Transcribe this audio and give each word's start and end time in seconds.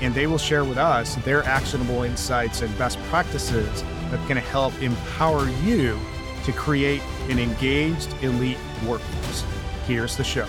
and 0.00 0.14
they 0.14 0.26
will 0.26 0.38
share 0.38 0.64
with 0.64 0.78
us 0.78 1.14
their 1.16 1.42
actionable 1.44 2.02
insights 2.02 2.62
and 2.62 2.76
best 2.78 2.98
practices 3.04 3.82
that 4.10 4.26
can 4.26 4.36
help 4.36 4.80
empower 4.82 5.48
you 5.62 5.98
to 6.44 6.52
create 6.52 7.02
an 7.28 7.38
engaged 7.38 8.14
elite 8.22 8.58
workforce. 8.86 9.44
Here's 9.86 10.16
the 10.16 10.24
show. 10.24 10.46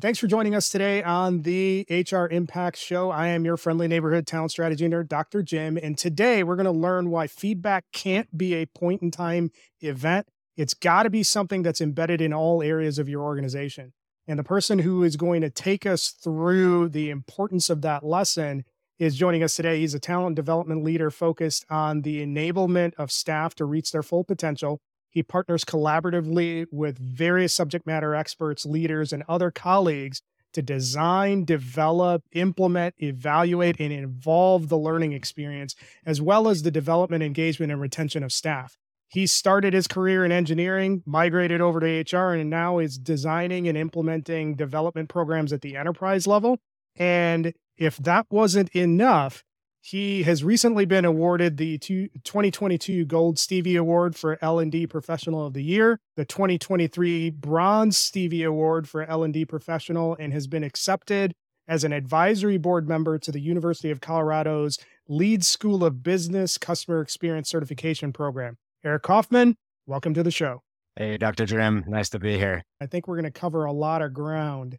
Thanks 0.00 0.18
for 0.18 0.26
joining 0.26 0.54
us 0.54 0.68
today 0.68 1.02
on 1.02 1.42
the 1.42 1.86
HR 1.88 2.26
Impact 2.26 2.76
Show. 2.76 3.10
I 3.10 3.28
am 3.28 3.44
your 3.44 3.56
friendly 3.56 3.88
neighborhood 3.88 4.26
talent 4.26 4.50
strategy 4.50 4.86
nerd, 4.86 5.08
Dr. 5.08 5.42
Jim. 5.42 5.78
And 5.82 5.96
today 5.96 6.42
we're 6.42 6.56
going 6.56 6.64
to 6.66 6.72
learn 6.72 7.10
why 7.10 7.26
feedback 7.26 7.86
can't 7.92 8.36
be 8.36 8.54
a 8.54 8.66
point 8.66 9.00
in 9.00 9.10
time 9.10 9.50
event 9.80 10.26
it's 10.56 10.74
got 10.74 11.02
to 11.02 11.10
be 11.10 11.22
something 11.22 11.62
that's 11.62 11.80
embedded 11.80 12.20
in 12.20 12.32
all 12.32 12.62
areas 12.62 12.98
of 12.98 13.08
your 13.08 13.22
organization. 13.22 13.92
And 14.26 14.38
the 14.38 14.44
person 14.44 14.78
who 14.78 15.02
is 15.02 15.16
going 15.16 15.42
to 15.42 15.50
take 15.50 15.84
us 15.84 16.08
through 16.08 16.88
the 16.88 17.10
importance 17.10 17.68
of 17.68 17.82
that 17.82 18.04
lesson 18.04 18.64
is 18.98 19.16
joining 19.16 19.42
us 19.42 19.56
today. 19.56 19.80
He's 19.80 19.94
a 19.94 19.98
talent 19.98 20.36
development 20.36 20.84
leader 20.84 21.10
focused 21.10 21.66
on 21.68 22.02
the 22.02 22.24
enablement 22.24 22.94
of 22.96 23.10
staff 23.10 23.54
to 23.56 23.64
reach 23.64 23.92
their 23.92 24.02
full 24.02 24.24
potential. 24.24 24.80
He 25.10 25.22
partners 25.22 25.64
collaboratively 25.64 26.66
with 26.70 26.98
various 26.98 27.54
subject 27.54 27.86
matter 27.86 28.14
experts, 28.14 28.64
leaders, 28.64 29.12
and 29.12 29.22
other 29.28 29.50
colleagues 29.50 30.22
to 30.54 30.62
design, 30.62 31.44
develop, 31.44 32.22
implement, 32.32 32.94
evaluate, 32.98 33.76
and 33.78 33.92
involve 33.92 34.68
the 34.68 34.78
learning 34.78 35.12
experience, 35.12 35.74
as 36.06 36.22
well 36.22 36.48
as 36.48 36.62
the 36.62 36.70
development, 36.70 37.22
engagement, 37.22 37.72
and 37.72 37.80
retention 37.80 38.22
of 38.22 38.32
staff. 38.32 38.78
He 39.08 39.26
started 39.26 39.74
his 39.74 39.86
career 39.86 40.24
in 40.24 40.32
engineering, 40.32 41.02
migrated 41.06 41.60
over 41.60 41.80
to 41.80 42.16
HR, 42.16 42.34
and 42.34 42.50
now 42.50 42.78
is 42.78 42.98
designing 42.98 43.68
and 43.68 43.78
implementing 43.78 44.56
development 44.56 45.08
programs 45.08 45.52
at 45.52 45.60
the 45.60 45.76
enterprise 45.76 46.26
level. 46.26 46.58
And 46.96 47.52
if 47.76 47.96
that 47.98 48.26
wasn't 48.30 48.70
enough, 48.70 49.44
he 49.80 50.22
has 50.22 50.42
recently 50.42 50.86
been 50.86 51.04
awarded 51.04 51.58
the 51.58 51.76
2022 51.76 53.04
Gold 53.04 53.38
Stevie 53.38 53.76
Award 53.76 54.16
for 54.16 54.38
L&D 54.40 54.86
Professional 54.86 55.46
of 55.46 55.52
the 55.52 55.62
Year, 55.62 56.00
the 56.16 56.24
2023 56.24 57.28
Bronze 57.30 57.98
Stevie 57.98 58.44
Award 58.44 58.88
for 58.88 59.02
L&D 59.02 59.44
Professional, 59.44 60.16
and 60.18 60.32
has 60.32 60.46
been 60.46 60.64
accepted 60.64 61.34
as 61.68 61.84
an 61.84 61.92
advisory 61.92 62.56
board 62.56 62.88
member 62.88 63.18
to 63.18 63.30
the 63.30 63.40
University 63.40 63.90
of 63.90 64.00
Colorado's 64.00 64.78
Leeds 65.06 65.48
School 65.48 65.84
of 65.84 66.02
Business 66.02 66.56
Customer 66.56 67.02
Experience 67.02 67.50
Certification 67.50 68.10
Program. 68.10 68.56
Eric 68.84 69.04
Kauffmann, 69.04 69.54
welcome 69.86 70.12
to 70.12 70.22
the 70.22 70.30
show. 70.30 70.60
Hey, 70.96 71.16
Dr. 71.16 71.46
Jim. 71.46 71.84
Nice 71.88 72.10
to 72.10 72.18
be 72.18 72.36
here. 72.36 72.62
I 72.82 72.86
think 72.86 73.08
we're 73.08 73.16
going 73.16 73.24
to 73.24 73.30
cover 73.30 73.64
a 73.64 73.72
lot 73.72 74.02
of 74.02 74.12
ground. 74.12 74.76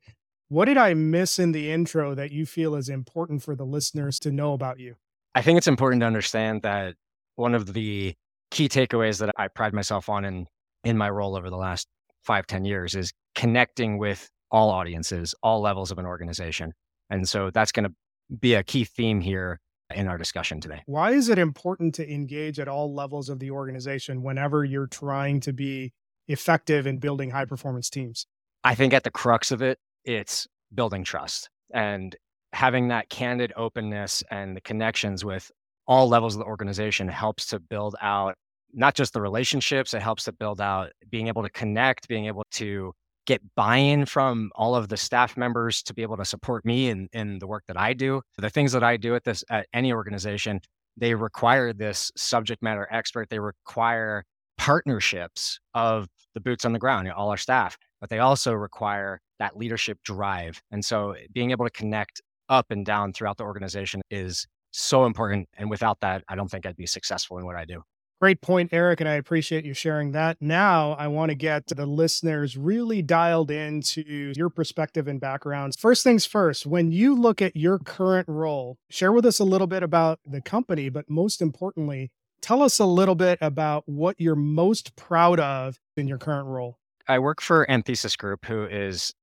What 0.47 0.65
did 0.65 0.77
I 0.77 0.93
miss 0.93 1.39
in 1.39 1.53
the 1.53 1.71
intro 1.71 2.13
that 2.13 2.31
you 2.31 2.45
feel 2.45 2.75
is 2.75 2.87
important 2.87 3.41
for 3.41 3.55
the 3.55 3.65
listeners 3.65 4.19
to 4.19 4.31
know 4.31 4.53
about 4.53 4.79
you? 4.79 4.93
I 5.33 5.41
think 5.41 5.57
it's 5.57 5.67
important 5.67 6.01
to 6.01 6.05
understand 6.05 6.61
that 6.61 6.93
one 7.35 7.55
of 7.55 7.73
the 7.73 8.13
key 8.51 8.69
takeaways 8.69 9.17
that 9.21 9.31
I 9.37 9.47
pride 9.47 9.73
myself 9.73 10.07
on 10.07 10.23
in, 10.23 10.45
in 10.83 10.99
my 10.99 11.09
role 11.09 11.35
over 11.35 11.49
the 11.49 11.57
last 11.57 11.87
five 12.23 12.45
ten 12.45 12.63
years 12.63 12.93
is 12.93 13.11
connecting 13.33 13.97
with 13.97 14.29
all 14.51 14.69
audiences, 14.69 15.33
all 15.41 15.61
levels 15.61 15.89
of 15.89 15.97
an 15.97 16.05
organization. 16.05 16.73
And 17.09 17.27
so 17.27 17.49
that's 17.49 17.71
going 17.71 17.85
to 17.89 17.93
be 18.39 18.53
a 18.53 18.61
key 18.61 18.83
theme 18.83 19.19
here 19.19 19.59
in 19.93 20.07
our 20.07 20.17
discussion 20.17 20.59
today. 20.59 20.81
Why 20.85 21.11
is 21.11 21.29
it 21.29 21.37
important 21.37 21.95
to 21.95 22.11
engage 22.11 22.59
at 22.59 22.67
all 22.67 22.93
levels 22.93 23.29
of 23.29 23.39
the 23.39 23.51
organization 23.51 24.23
whenever 24.23 24.65
you're 24.65 24.87
trying 24.87 25.39
to 25.41 25.53
be 25.53 25.93
effective 26.27 26.87
in 26.87 26.97
building 26.97 27.31
high 27.31 27.45
performance 27.45 27.89
teams? 27.89 28.25
I 28.63 28.75
think 28.75 28.93
at 28.93 29.03
the 29.03 29.11
crux 29.11 29.51
of 29.51 29.61
it, 29.61 29.77
it's 30.03 30.47
building 30.73 31.03
trust 31.03 31.49
and 31.73 32.15
having 32.53 32.87
that 32.87 33.09
candid 33.09 33.53
openness 33.55 34.23
and 34.31 34.55
the 34.55 34.61
connections 34.61 35.25
with 35.25 35.51
all 35.87 36.07
levels 36.07 36.35
of 36.35 36.39
the 36.39 36.45
organization 36.45 37.07
helps 37.07 37.47
to 37.47 37.59
build 37.59 37.95
out 38.01 38.35
not 38.73 38.95
just 38.95 39.13
the 39.13 39.21
relationships, 39.21 39.93
it 39.93 40.01
helps 40.01 40.25
to 40.25 40.31
build 40.31 40.59
out 40.59 40.91
being 41.09 41.27
able 41.27 41.43
to 41.43 41.49
connect, 41.49 42.07
being 42.07 42.25
able 42.25 42.43
to 42.51 42.93
get 43.25 43.41
buy-in 43.55 44.05
from 44.05 44.51
all 44.55 44.75
of 44.75 44.89
the 44.89 44.97
staff 44.97 45.35
members 45.37 45.81
to 45.83 45.93
be 45.93 46.01
able 46.01 46.17
to 46.17 46.25
support 46.25 46.65
me 46.65 46.89
in, 46.89 47.07
in 47.13 47.39
the 47.39 47.47
work 47.47 47.63
that 47.67 47.77
I 47.77 47.93
do. 47.93 48.21
The 48.37 48.49
things 48.49 48.71
that 48.71 48.83
I 48.83 48.97
do 48.97 49.15
at 49.15 49.23
this 49.23 49.43
at 49.49 49.67
any 49.73 49.91
organization, 49.93 50.61
they 50.97 51.15
require 51.15 51.73
this 51.73 52.11
subject 52.15 52.61
matter 52.61 52.87
expert. 52.91 53.29
They 53.29 53.39
require 53.39 54.23
partnerships 54.57 55.59
of 55.73 56.07
the 56.33 56.39
boots 56.41 56.65
on 56.65 56.73
the 56.73 56.79
ground, 56.79 57.11
all 57.11 57.29
our 57.29 57.37
staff, 57.37 57.77
but 57.99 58.09
they 58.09 58.19
also 58.19 58.53
require 58.53 59.19
that 59.39 59.57
leadership 59.57 59.99
drive. 60.03 60.61
And 60.71 60.83
so 60.83 61.11
eh, 61.11 61.25
being 61.33 61.51
able 61.51 61.65
to 61.65 61.71
connect 61.71 62.21
up 62.49 62.67
and 62.69 62.85
down 62.85 63.13
throughout 63.13 63.37
the 63.37 63.43
organization 63.43 64.01
is 64.09 64.45
so 64.71 65.05
important. 65.05 65.49
And 65.57 65.69
without 65.69 65.99
that, 66.01 66.23
I 66.27 66.35
don't 66.35 66.49
think 66.49 66.65
I'd 66.65 66.75
be 66.75 66.85
successful 66.85 67.37
in 67.37 67.45
what 67.45 67.55
I 67.55 67.65
do. 67.65 67.81
Great 68.25 68.41
point, 68.41 68.71
Eric, 68.73 69.01
and 69.01 69.07
I 69.07 69.13
appreciate 69.13 69.65
you 69.65 69.75
sharing 69.75 70.13
that. 70.13 70.37
Now, 70.41 70.93
I 70.93 71.05
want 71.05 71.29
to 71.29 71.35
get 71.35 71.67
the 71.67 71.85
listeners 71.85 72.57
really 72.57 73.03
dialed 73.03 73.51
into 73.51 74.33
your 74.35 74.49
perspective 74.49 75.07
and 75.07 75.21
backgrounds. 75.21 75.77
First 75.77 76.03
things 76.03 76.25
first, 76.25 76.65
when 76.65 76.91
you 76.91 77.13
look 77.13 77.39
at 77.39 77.55
your 77.55 77.77
current 77.77 78.27
role, 78.27 78.79
share 78.89 79.11
with 79.11 79.27
us 79.27 79.37
a 79.37 79.43
little 79.43 79.67
bit 79.67 79.83
about 79.83 80.21
the 80.25 80.41
company, 80.41 80.89
but 80.89 81.07
most 81.07 81.39
importantly, 81.39 82.09
tell 82.41 82.63
us 82.63 82.79
a 82.79 82.85
little 82.87 83.13
bit 83.13 83.37
about 83.41 83.83
what 83.85 84.19
you're 84.19 84.35
most 84.35 84.95
proud 84.95 85.39
of 85.39 85.79
in 85.95 86.07
your 86.07 86.17
current 86.17 86.47
role. 86.47 86.79
I 87.07 87.19
work 87.19 87.41
for 87.41 87.69
Anthesis 87.69 88.15
Group, 88.15 88.43
who 88.47 88.65
is 88.65 89.13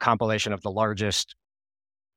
a 0.00 0.04
compilation 0.04 0.52
of 0.52 0.62
the 0.62 0.70
largest 0.70 1.34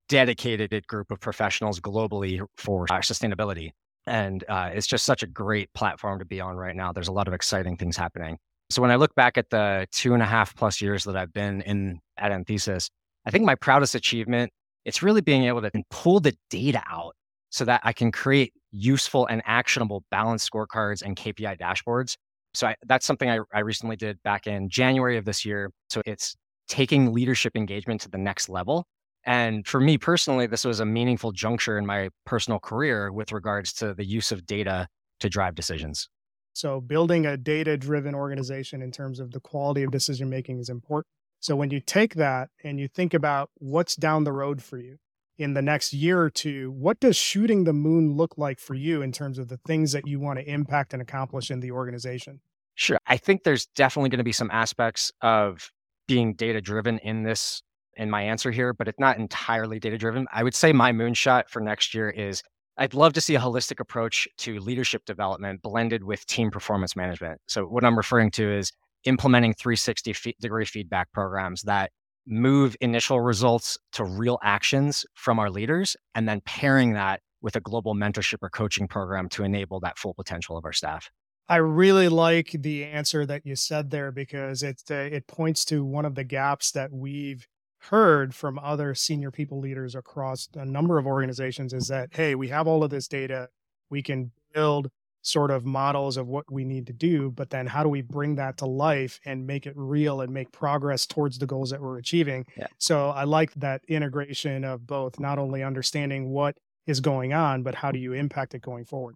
dedicated 0.08 0.86
group 0.86 1.10
of 1.10 1.20
professionals 1.20 1.80
globally 1.80 2.46
for 2.58 2.86
sustainability. 2.86 3.72
And 4.08 4.44
uh, 4.48 4.72
it's 4.74 4.88
just 4.88 5.06
such 5.06 5.22
a 5.22 5.28
great 5.28 5.72
platform 5.74 6.20
to 6.20 6.26
be 6.26 6.40
on 6.40 6.56
right 6.56 6.76
now. 6.76 6.94
There's 6.94 7.10
a 7.10 7.14
lot 7.14 7.28
of 7.28 7.34
exciting 7.34 7.78
things 7.78 7.98
happening. 7.98 8.38
So 8.70 8.82
when 8.82 8.90
I 8.92 8.96
look 8.96 9.14
back 9.16 9.38
at 9.38 9.50
the 9.50 9.88
two 9.92 10.14
and 10.14 10.24
a 10.24 10.26
half 10.26 10.56
plus 10.56 10.82
years 10.82 11.04
that 11.04 11.16
I've 11.16 11.34
been 11.34 11.62
in 11.62 12.00
at 12.18 12.32
Anthesis, 12.32 12.90
I 13.26 13.32
think 13.32 13.46
my 13.46 13.56
proudest 13.56 13.96
achievement, 13.96 14.52
it's 14.86 15.04
really 15.04 15.22
being 15.22 15.44
able 15.44 15.62
to 15.62 15.72
pull 15.92 16.20
the 16.20 16.36
data 16.50 16.82
out 16.90 17.14
so 17.50 17.66
that 17.66 17.82
I 17.84 17.94
can 17.94 18.12
create 18.12 18.54
useful 18.72 19.26
and 19.28 19.42
actionable 19.46 20.04
balanced 20.12 20.52
scorecards 20.52 21.02
and 21.02 21.16
KPI 21.16 21.60
dashboards. 21.60 22.16
So 22.54 22.68
I, 22.68 22.76
that's 22.86 23.06
something 23.06 23.30
I, 23.30 23.40
I 23.54 23.60
recently 23.60 23.96
did 23.96 24.22
back 24.24 24.48
in 24.48 24.70
January 24.70 25.18
of 25.18 25.26
this 25.26 25.46
year. 25.46 25.72
So 25.90 26.02
it's 26.06 26.36
taking 26.68 27.14
leadership 27.14 27.56
engagement 27.56 28.02
to 28.02 28.10
the 28.10 28.18
next 28.18 28.50
level 28.50 28.86
and 29.26 29.68
for 29.68 29.80
me 29.80 29.98
personally, 29.98 30.48
this 30.48 30.66
was 30.66 30.80
a 30.80 30.86
meaningful 30.86 31.32
juncture 31.32 31.78
in 31.78 31.86
my 31.86 32.10
personal 32.26 32.60
career 32.60 33.12
with 33.12 33.32
regards 33.32 33.74
to 33.74 33.94
the 33.94 34.06
use 34.06 34.32
of 34.32 34.46
data 34.46 34.88
to 35.20 35.30
drive 35.30 35.56
decisions. 35.56 36.10
So, 36.54 36.82
building 36.82 37.26
a 37.26 37.38
data 37.38 37.78
driven 37.78 38.16
organization 38.16 38.82
in 38.82 38.92
terms 38.92 39.20
of 39.20 39.32
the 39.32 39.40
quality 39.40 39.84
of 39.84 39.92
decision 39.92 40.30
making 40.30 40.60
is 40.60 40.70
important. 40.70 41.08
So, 41.40 41.56
when 41.56 41.70
you 41.70 41.80
take 41.80 42.16
that 42.16 42.50
and 42.64 42.80
you 42.80 42.88
think 42.88 43.14
about 43.14 43.52
what's 43.56 43.96
down 43.96 44.24
the 44.24 44.32
road 44.32 44.64
for 44.64 44.78
you 44.78 44.98
in 45.38 45.54
the 45.54 45.62
next 45.62 45.94
year 45.94 46.20
or 46.20 46.32
two, 46.32 46.72
what 46.72 47.00
does 47.00 47.16
shooting 47.16 47.64
the 47.64 47.74
moon 47.74 48.14
look 48.14 48.38
like 48.38 48.60
for 48.60 48.74
you 48.74 49.02
in 49.02 49.12
terms 49.12 49.38
of 49.38 49.50
the 49.50 49.60
things 49.68 49.92
that 49.92 50.08
you 50.08 50.20
want 50.20 50.40
to 50.40 50.50
impact 50.50 50.94
and 50.94 51.02
accomplish 51.02 51.52
in 51.52 51.60
the 51.60 51.72
organization? 51.72 52.40
Sure. 52.74 52.98
I 53.06 53.18
think 53.18 53.44
there's 53.44 53.68
definitely 53.76 54.10
going 54.10 54.20
to 54.20 54.24
be 54.24 54.32
some 54.32 54.50
aspects 54.52 55.12
of 55.22 55.72
being 56.08 56.34
data 56.34 56.62
driven 56.62 56.98
in 57.00 57.24
this 57.24 57.62
in 57.98 58.10
my 58.10 58.22
answer 58.22 58.52
here, 58.52 58.74
but 58.74 58.88
it's 58.88 59.00
not 59.00 59.18
entirely 59.18 59.80
data 59.80 59.98
driven. 59.98 60.28
I 60.32 60.44
would 60.44 60.56
say 60.56 60.72
my 60.74 60.92
moonshot 60.92 61.50
for 61.50 61.60
next 61.60 61.94
year 61.94 62.10
is 62.10 62.44
I'd 62.78 62.94
love 62.94 63.14
to 63.14 63.22
see 63.22 63.36
a 63.36 63.40
holistic 63.40 63.80
approach 63.80 64.28
to 64.40 64.60
leadership 64.60 65.04
development 65.06 65.62
blended 65.62 66.04
with 66.04 66.26
team 66.28 66.52
performance 66.52 66.96
management. 66.96 67.42
So, 67.48 67.66
what 67.66 67.84
I'm 67.84 67.98
referring 67.98 68.32
to 68.32 68.52
is 68.52 68.72
implementing 69.06 69.54
360 69.54 70.36
degree 70.40 70.66
feedback 70.66 71.12
programs 71.12 71.64
that 71.64 71.92
move 72.28 72.76
initial 72.82 73.22
results 73.22 73.78
to 73.94 74.04
real 74.04 74.38
actions 74.44 75.06
from 75.16 75.40
our 75.40 75.50
leaders 75.50 75.96
and 76.14 76.28
then 76.28 76.42
pairing 76.42 76.94
that 76.94 77.22
with 77.42 77.56
a 77.56 77.62
global 77.62 77.96
mentorship 77.96 78.40
or 78.42 78.50
coaching 78.50 78.88
program 78.88 79.30
to 79.30 79.44
enable 79.44 79.80
that 79.80 79.98
full 79.98 80.14
potential 80.14 80.58
of 80.58 80.66
our 80.66 80.74
staff. 80.74 81.10
I 81.50 81.58
really 81.58 82.10
like 82.10 82.52
the 82.52 82.84
answer 82.84 83.26
that 83.26 83.46
you 83.46 83.56
said 83.56 83.90
there 83.90 84.12
because 84.12 84.64
it 84.64 84.82
uh, 84.92 84.96
it 84.96 85.28
points 85.28 85.64
to 85.66 85.86
one 85.86 86.06
of 86.06 86.16
the 86.16 86.26
gaps 86.26 86.72
that 86.72 86.92
we've 86.92 87.48
heard 87.80 88.34
from 88.36 88.60
other 88.60 88.94
senior 88.96 89.32
people 89.32 89.60
leaders 89.60 89.96
across 89.96 90.50
a 90.56 90.66
number 90.66 90.98
of 90.98 91.06
organizations 91.06 91.74
is 91.74 91.88
that, 91.88 92.10
hey, 92.14 92.36
we 92.36 92.50
have 92.50 92.68
all 92.68 92.84
of 92.84 92.90
this 92.90 93.08
data. 93.08 93.50
We 93.90 94.02
can 94.02 94.32
build 94.54 94.90
sort 95.22 95.52
of 95.52 95.66
models 95.66 96.16
of 96.18 96.28
what 96.28 96.50
we 96.52 96.64
need 96.64 96.88
to 96.88 96.94
do, 96.94 97.32
but 97.32 97.50
then 97.50 97.68
how 97.68 97.84
do 97.84 97.90
we 97.90 98.02
bring 98.02 98.36
that 98.36 98.58
to 98.58 98.66
life 98.66 99.20
and 99.26 99.46
make 99.46 99.66
it 99.66 99.74
real 99.76 100.22
and 100.22 100.34
make 100.34 100.52
progress 100.52 101.06
towards 101.06 101.38
the 101.38 101.46
goals 101.46 101.70
that 101.70 101.82
we're 101.82 101.98
achieving? 101.98 102.46
Yeah. 102.56 102.68
So 102.78 103.10
I 103.10 103.26
like 103.26 103.54
that 103.56 103.82
integration 103.88 104.64
of 104.64 104.88
both 104.88 105.20
not 105.20 105.38
only 105.38 105.64
understanding 105.64 106.30
what 106.30 106.58
is 106.86 107.02
going 107.02 107.34
on, 107.34 107.64
but 107.64 107.76
how 107.76 107.92
do 107.92 108.00
you 108.00 108.14
impact 108.14 108.56
it 108.56 108.62
going 108.62 108.86
forward? 108.86 109.16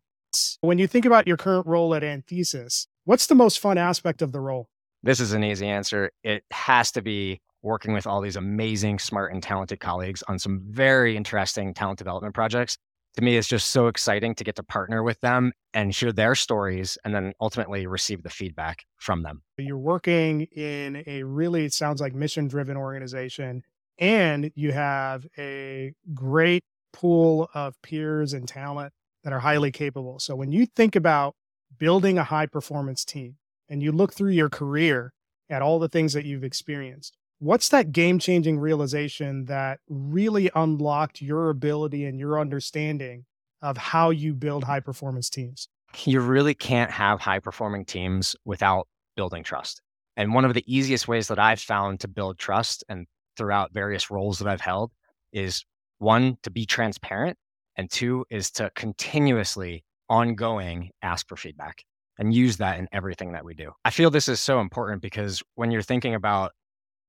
When 0.61 0.77
you 0.77 0.87
think 0.87 1.05
about 1.05 1.27
your 1.27 1.37
current 1.37 1.65
role 1.65 1.95
at 1.95 2.03
Anthesis, 2.03 2.87
what's 3.05 3.27
the 3.27 3.35
most 3.35 3.59
fun 3.59 3.77
aspect 3.77 4.21
of 4.21 4.31
the 4.31 4.39
role? 4.39 4.69
This 5.03 5.19
is 5.19 5.33
an 5.33 5.43
easy 5.43 5.67
answer. 5.67 6.11
It 6.23 6.43
has 6.51 6.91
to 6.91 7.01
be 7.01 7.41
working 7.63 7.93
with 7.93 8.07
all 8.07 8.21
these 8.21 8.35
amazing, 8.35 8.99
smart, 8.99 9.33
and 9.33 9.41
talented 9.43 9.79
colleagues 9.79 10.23
on 10.27 10.39
some 10.39 10.61
very 10.69 11.15
interesting 11.15 11.73
talent 11.73 11.97
development 11.97 12.33
projects. 12.33 12.77
To 13.15 13.21
me, 13.23 13.35
it's 13.35 13.47
just 13.47 13.71
so 13.71 13.87
exciting 13.87 14.35
to 14.35 14.43
get 14.43 14.55
to 14.55 14.63
partner 14.63 15.03
with 15.03 15.19
them 15.19 15.51
and 15.73 15.93
share 15.93 16.13
their 16.13 16.33
stories 16.33 16.97
and 17.03 17.13
then 17.13 17.33
ultimately 17.41 17.85
receive 17.85 18.23
the 18.23 18.29
feedback 18.29 18.85
from 18.97 19.23
them. 19.23 19.41
You're 19.57 19.77
working 19.77 20.43
in 20.55 21.03
a 21.05 21.23
really, 21.23 21.65
it 21.65 21.73
sounds 21.73 21.99
like 21.99 22.15
mission 22.15 22.47
driven 22.47 22.77
organization, 22.77 23.63
and 23.97 24.51
you 24.55 24.71
have 24.71 25.27
a 25.37 25.93
great 26.13 26.63
pool 26.93 27.49
of 27.53 27.81
peers 27.81 28.33
and 28.33 28.47
talent 28.47 28.93
that 29.23 29.33
are 29.33 29.39
highly 29.39 29.71
capable. 29.71 30.19
So 30.19 30.35
when 30.35 30.51
you 30.51 30.65
think 30.65 30.95
about 30.95 31.35
building 31.77 32.17
a 32.17 32.23
high 32.23 32.45
performance 32.45 33.03
team 33.05 33.35
and 33.69 33.83
you 33.83 33.91
look 33.91 34.13
through 34.13 34.31
your 34.31 34.49
career 34.49 35.13
at 35.49 35.61
all 35.61 35.79
the 35.79 35.89
things 35.89 36.13
that 36.13 36.25
you've 36.25 36.43
experienced, 36.43 37.17
what's 37.41 37.69
that 37.69 37.91
game 37.91 38.19
changing 38.19 38.59
realization 38.59 39.45
that 39.45 39.79
really 39.89 40.51
unlocked 40.53 41.21
your 41.21 41.49
ability 41.49 42.05
and 42.05 42.19
your 42.19 42.39
understanding 42.39 43.25
of 43.63 43.77
how 43.77 44.11
you 44.11 44.35
build 44.35 44.63
high 44.63 44.79
performance 44.79 45.27
teams? 45.27 45.67
You 46.05 46.21
really 46.21 46.53
can't 46.53 46.91
have 46.91 47.19
high 47.19 47.39
performing 47.39 47.83
teams 47.83 48.35
without 48.45 48.87
building 49.15 49.43
trust. 49.43 49.81
And 50.15 50.35
one 50.35 50.45
of 50.45 50.53
the 50.53 50.63
easiest 50.67 51.07
ways 51.07 51.27
that 51.29 51.39
I've 51.39 51.59
found 51.59 51.99
to 52.01 52.07
build 52.07 52.37
trust 52.37 52.83
and 52.87 53.07
throughout 53.35 53.73
various 53.73 54.11
roles 54.11 54.37
that 54.37 54.47
I've 54.47 54.61
held 54.61 54.91
is 55.33 55.65
one, 55.97 56.37
to 56.43 56.51
be 56.51 56.65
transparent, 56.67 57.37
and 57.75 57.89
two, 57.89 58.23
is 58.29 58.51
to 58.51 58.69
continuously, 58.75 59.83
ongoing 60.09 60.91
ask 61.01 61.27
for 61.27 61.37
feedback 61.37 61.83
and 62.19 62.33
use 62.33 62.57
that 62.57 62.77
in 62.77 62.87
everything 62.91 63.31
that 63.31 63.45
we 63.45 63.55
do. 63.55 63.71
I 63.83 63.89
feel 63.89 64.11
this 64.11 64.27
is 64.27 64.39
so 64.39 64.59
important 64.59 65.01
because 65.01 65.41
when 65.55 65.71
you're 65.71 65.81
thinking 65.81 66.13
about 66.13 66.51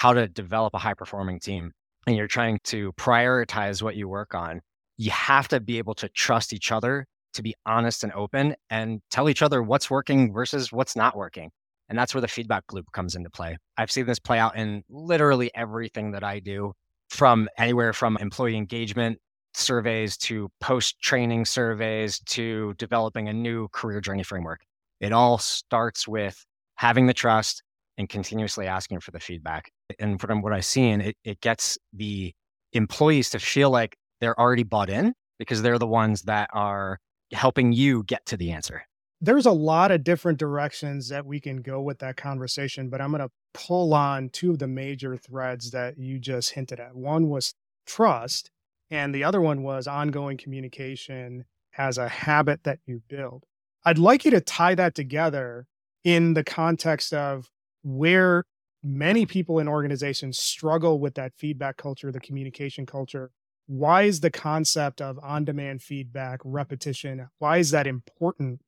how 0.03 0.13
to 0.13 0.27
develop 0.27 0.75
a 0.75 0.79
high 0.79 0.95
performing 0.95 1.39
team 1.39 1.71
and 2.09 2.17
you're 2.17 2.27
trying 2.27 2.59
to 2.65 2.91
prioritize 2.95 3.83
what 3.83 3.95
you 3.95 4.09
work 4.09 4.35
on, 4.35 4.61
you 4.97 5.13
have 5.13 5.47
to 5.47 5.61
be 5.61 5.79
able 5.79 5.95
to 5.95 6.09
trust 6.09 6.53
each 6.53 6.73
other 6.73 7.07
to 7.35 7.41
be 7.41 7.55
honest 7.67 8.03
and 8.03 8.13
open 8.15 8.57
and 8.69 9.01
tell 9.13 9.29
each 9.29 9.43
other 9.43 9.63
what's 9.63 9.89
working 9.89 10.33
versus 10.33 10.73
what's 10.73 10.97
not 10.97 11.17
working. 11.17 11.53
And 11.89 11.97
that's 11.97 12.15
where 12.15 12.21
the 12.21 12.27
feedback 12.27 12.65
loop 12.73 12.87
comes 12.93 13.15
into 13.15 13.31
play. 13.31 13.57
I've 13.79 13.93
seen 13.93 14.07
this 14.07 14.19
play 14.19 14.41
out 14.41 14.57
in 14.57 14.83
literally 14.91 15.53
everything 15.55 16.11
that 16.11 16.25
I 16.25 16.41
do 16.41 16.73
from 17.09 17.49
anywhere 17.57 17.93
from 17.93 18.17
employee 18.17 18.57
engagement 18.57 19.21
surveys 19.55 20.17
to 20.17 20.49
post 20.61 21.01
training 21.01 21.45
surveys 21.45 22.19
to 22.31 22.75
developing 22.77 23.29
a 23.29 23.33
new 23.33 23.69
career 23.69 24.01
journey 24.01 24.25
framework. 24.25 24.63
It 25.01 25.13
all 25.13 25.39
starts 25.39 26.09
with 26.09 26.45
having 26.75 27.07
the 27.07 27.15
trust 27.15 27.63
and 27.99 28.09
continuously 28.09 28.67
asking 28.67 29.01
for 29.01 29.11
the 29.11 29.21
feedback. 29.21 29.71
And 29.99 30.21
from 30.21 30.43
what 30.43 30.53
I've 30.53 30.65
seen, 30.65 31.01
it, 31.01 31.17
it 31.25 31.41
gets 31.41 31.79
the 31.93 32.33
employees 32.73 33.31
to 33.31 33.39
feel 33.39 33.71
like 33.71 33.97
they're 34.21 34.39
already 34.39 34.63
bought 34.63 34.89
in 34.89 35.15
because 35.39 35.63
they're 35.63 35.79
the 35.79 35.87
ones 35.87 36.23
that 36.23 36.49
are 36.53 36.99
helping 37.33 37.73
you 37.73 38.05
get 38.05 38.25
to 38.27 38.37
the 38.37 38.53
answer. 38.53 38.83
There's 39.21 39.47
a 39.47 39.53
lot 39.53 39.93
of 39.93 40.05
different 40.05 40.39
directions 40.39 41.09
that 41.09 41.27
we 41.27 41.41
can 41.41 41.63
go 41.63 41.81
with 41.81 41.99
that 42.01 42.17
conversation, 42.17 42.89
but 42.89 43.01
I'm 43.01 43.11
going 43.11 43.23
to 43.23 43.31
pull 43.55 43.95
on 43.95 44.31
two 44.31 44.51
of 44.51 44.59
the 44.59 44.67
major 44.67 45.17
threads 45.17 45.71
that 45.71 45.99
you 45.99 46.19
just 46.19 46.51
hinted 46.51 46.81
at. 46.81 46.97
One 46.97 47.29
was 47.29 47.55
trust, 47.87 48.51
and 48.91 49.15
the 49.15 49.25
other 49.25 49.41
one 49.41 49.63
was 49.63 49.87
ongoing 49.87 50.39
communication 50.39 51.45
as 51.79 51.99
a 51.99 52.09
habit 52.09 52.65
that 52.65 52.81
you 52.85 53.03
build. 53.09 53.45
I'd 53.85 53.99
like 53.99 54.25
you 54.25 54.31
to 54.33 54.41
tie 54.41 54.75
that 54.75 54.95
together 54.95 55.67
in 56.05 56.35
the 56.35 56.45
context 56.45 57.13
of 57.13 57.49
where 57.83 58.45
many 58.83 59.27
people 59.27 59.59
in 59.59 59.69
organizations 59.69 60.39
struggle 60.39 60.99
with 60.99 61.15
that 61.15 61.33
feedback 61.37 61.77
culture, 61.77 62.11
the 62.11 62.21
communication 62.21 62.87
culture. 62.87 63.31
Why 63.67 64.03
is 64.03 64.21
the 64.21 64.31
concept 64.31 65.01
of 65.01 65.19
on 65.23 65.45
demand 65.45 65.83
feedback, 65.83 66.41
repetition, 66.45 67.29
why 67.39 67.59
is 67.59 67.71
that 67.71 67.87
important 67.87 68.61